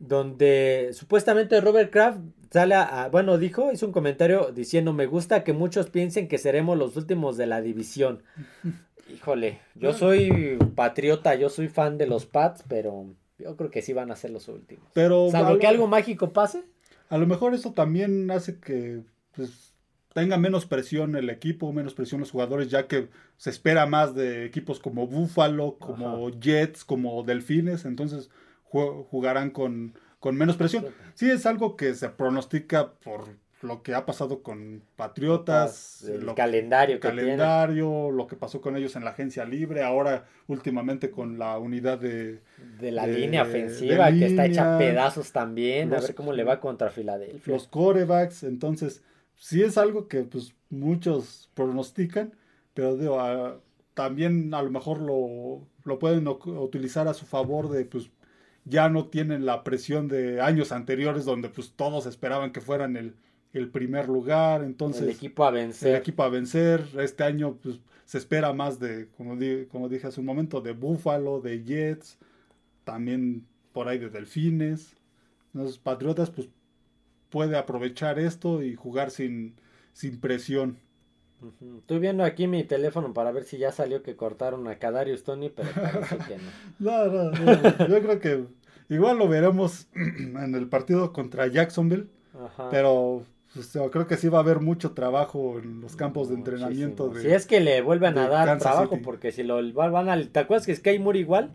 [0.09, 2.19] donde supuestamente Robert Kraft
[2.51, 6.79] sale a, bueno, dijo, hizo un comentario diciendo, me gusta que muchos piensen que seremos
[6.79, 8.23] los últimos de la división.
[9.13, 13.07] Híjole, yo soy patriota, yo soy fan de los Pats, pero
[13.39, 14.85] yo creo que sí van a ser los últimos.
[14.95, 16.65] Pero salvo que algo mágico pase.
[17.11, 19.03] A lo mejor eso también hace que
[19.37, 19.75] pues,
[20.15, 24.47] tenga menos presión el equipo, menos presión los jugadores, ya que se espera más de
[24.47, 28.31] equipos como Buffalo, como Jets, como Delfines, entonces
[29.11, 30.87] jugarán con, con menos presión.
[31.15, 33.25] Sí, es algo que se pronostica por
[33.63, 38.95] lo que ha pasado con Patriotas, el calendario, que calendario lo que pasó con ellos
[38.95, 42.43] en la agencia libre, ahora últimamente con la unidad de...
[42.79, 46.91] De la línea ofensiva, que está hecha pedazos también, a ver cómo le va contra
[46.91, 47.55] Filadelfia.
[47.55, 49.03] Los corebacks, entonces,
[49.37, 52.35] sí es algo que pues muchos pronostican,
[52.75, 53.61] pero digo, ah,
[53.95, 58.11] también a lo mejor lo, lo pueden utilizar a su favor de pues
[58.65, 63.15] ya no tienen la presión de años anteriores donde pues todos esperaban que fueran el,
[63.71, 65.03] primer lugar, entonces...
[65.03, 65.91] El equipo a vencer.
[65.91, 69.39] El equipo a vencer, este año pues se espera más de, como,
[69.71, 72.19] como dije hace un momento, de Buffalo, de Jets,
[72.85, 74.97] también por ahí de Delfines.
[75.53, 76.49] Los Patriotas pues
[77.31, 79.55] puede aprovechar esto y jugar sin,
[79.93, 80.79] sin presión.
[81.79, 85.51] Estoy viendo aquí mi teléfono para ver si ya salió que cortaron a Kadarius Tony,
[85.51, 86.37] pero parece que
[86.79, 87.09] no.
[87.09, 88.45] no, no, Yo creo que
[88.89, 92.09] igual lo veremos en el partido contra Jacksonville.
[92.71, 93.23] Pero
[93.55, 97.15] pues, creo que sí va a haber mucho trabajo en los campos de entrenamiento.
[97.15, 100.21] si es que le vuelven a dar trabajo, porque si lo van a...
[100.21, 101.53] ¿Te acuerdas que Sky Moore igual?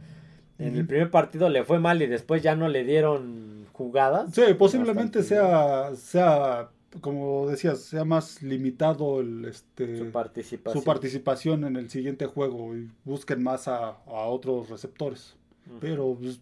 [0.58, 4.34] En el primer partido le fue mal y después ya no le dieron jugadas.
[4.34, 6.70] Sí, posiblemente sea, sea
[7.02, 10.82] como decías, sea más limitado el, este, su, participación.
[10.82, 15.36] su participación en el siguiente juego y busquen más a, otros receptores.
[15.80, 16.40] Pero pues,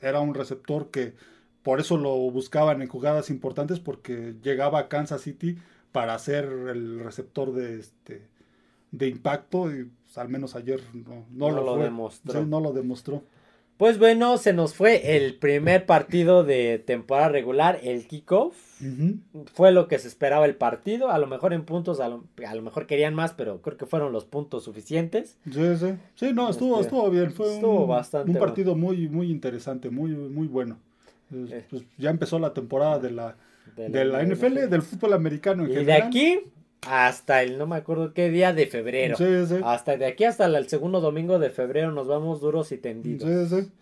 [0.00, 1.14] era un receptor que
[1.62, 5.58] por eso lo buscaban en jugadas importantes porque llegaba a Kansas City
[5.92, 8.28] para ser el receptor de este
[8.92, 12.44] de impacto y pues, al menos ayer no, lo, demostró.
[12.46, 13.22] no lo demostró.
[13.80, 18.54] Pues bueno, se nos fue el primer partido de temporada regular, el kickoff.
[19.54, 21.10] Fue lo que se esperaba el partido.
[21.10, 22.22] A lo mejor en puntos, a lo,
[22.62, 25.38] mejor querían más, pero creo que fueron los puntos suficientes.
[25.50, 25.94] Sí, sí.
[26.14, 27.32] Sí, no, estuvo, este, estuvo bien.
[27.32, 30.76] Fue un, bastante un partido muy, muy interesante, muy, muy bueno.
[31.32, 31.64] Eh.
[31.70, 33.36] Pues, ya empezó la temporada de la,
[33.76, 36.40] de la, NFL, del fútbol americano en y de aquí
[36.86, 39.16] hasta el no me acuerdo qué día de febrero.
[39.16, 39.56] Sí, sí.
[39.64, 43.50] Hasta de aquí hasta el segundo domingo de febrero nos vamos duros y tendidos.
[43.50, 43.72] Sí, sí.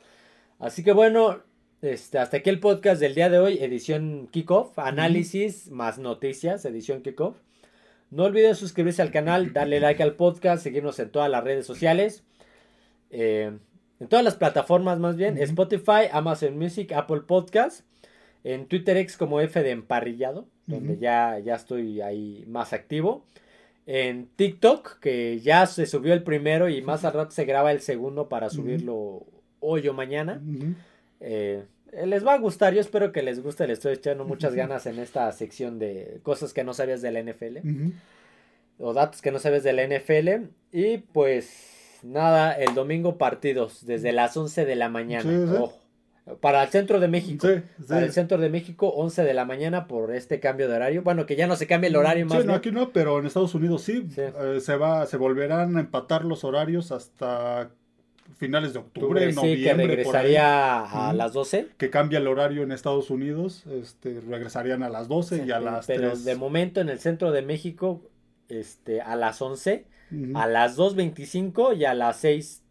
[0.59, 1.43] Así que bueno,
[1.83, 7.03] este, hasta aquí el podcast del día de hoy, edición Kickoff, análisis más noticias, edición
[7.03, 7.37] Kickoff.
[8.11, 12.25] No olviden suscribirse al canal, darle like al podcast, seguirnos en todas las redes sociales.
[13.11, 13.53] Eh,
[14.01, 17.85] en todas las plataformas más bien, Spotify, Amazon Music, Apple Podcast,
[18.45, 23.25] en Twitter X como F de emparrillado, donde ya, ya estoy ahí más activo.
[23.87, 27.81] En TikTok, que ya se subió el primero y más al rato se graba el
[27.81, 29.25] segundo para subirlo
[29.61, 30.41] hoy o mañana.
[31.21, 31.65] Eh,
[32.05, 34.99] les va a gustar, yo espero que les guste, les estoy echando muchas ganas en
[34.99, 37.57] esta sección de cosas que no sabías de la NFL.
[38.79, 40.51] O datos que no sabes de la NFL.
[40.71, 45.31] Y pues nada, el domingo partidos desde las 11 de la mañana.
[46.41, 47.47] Para el centro de México.
[47.89, 51.03] Para el centro de México, 11 de la mañana por este cambio de horario.
[51.03, 52.41] Bueno, que ya no se cambia el horario más.
[52.41, 54.09] Sí, no, aquí no, pero en Estados Unidos sí.
[54.17, 57.71] Eh, se va, se volverán a empatar los horarios hasta
[58.37, 59.57] finales de octubre, noviembre.
[59.57, 61.69] Sí, que regresaría a las 12.
[61.77, 63.65] Que cambia el horario en Estados Unidos.
[63.67, 67.43] Este, regresarían a las 12 y a las Pero de momento en el centro de
[67.43, 68.03] México,
[68.49, 69.87] este, a las 11
[70.35, 72.63] a las 2.25 y a las 6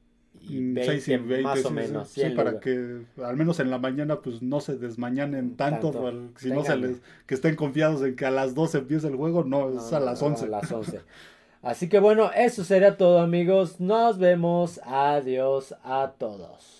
[0.50, 2.10] y 20, más o menos.
[2.10, 5.92] Sí, para que al menos en la mañana pues no se desmañanen tanto,
[6.38, 9.44] si no se les, que estén confiados en que a las 12 empieza el juego,
[9.44, 10.46] no, es a las 11.
[10.46, 11.02] a las 11.
[11.62, 16.77] Así que bueno, eso sería todo amigos, nos vemos, adiós a todos.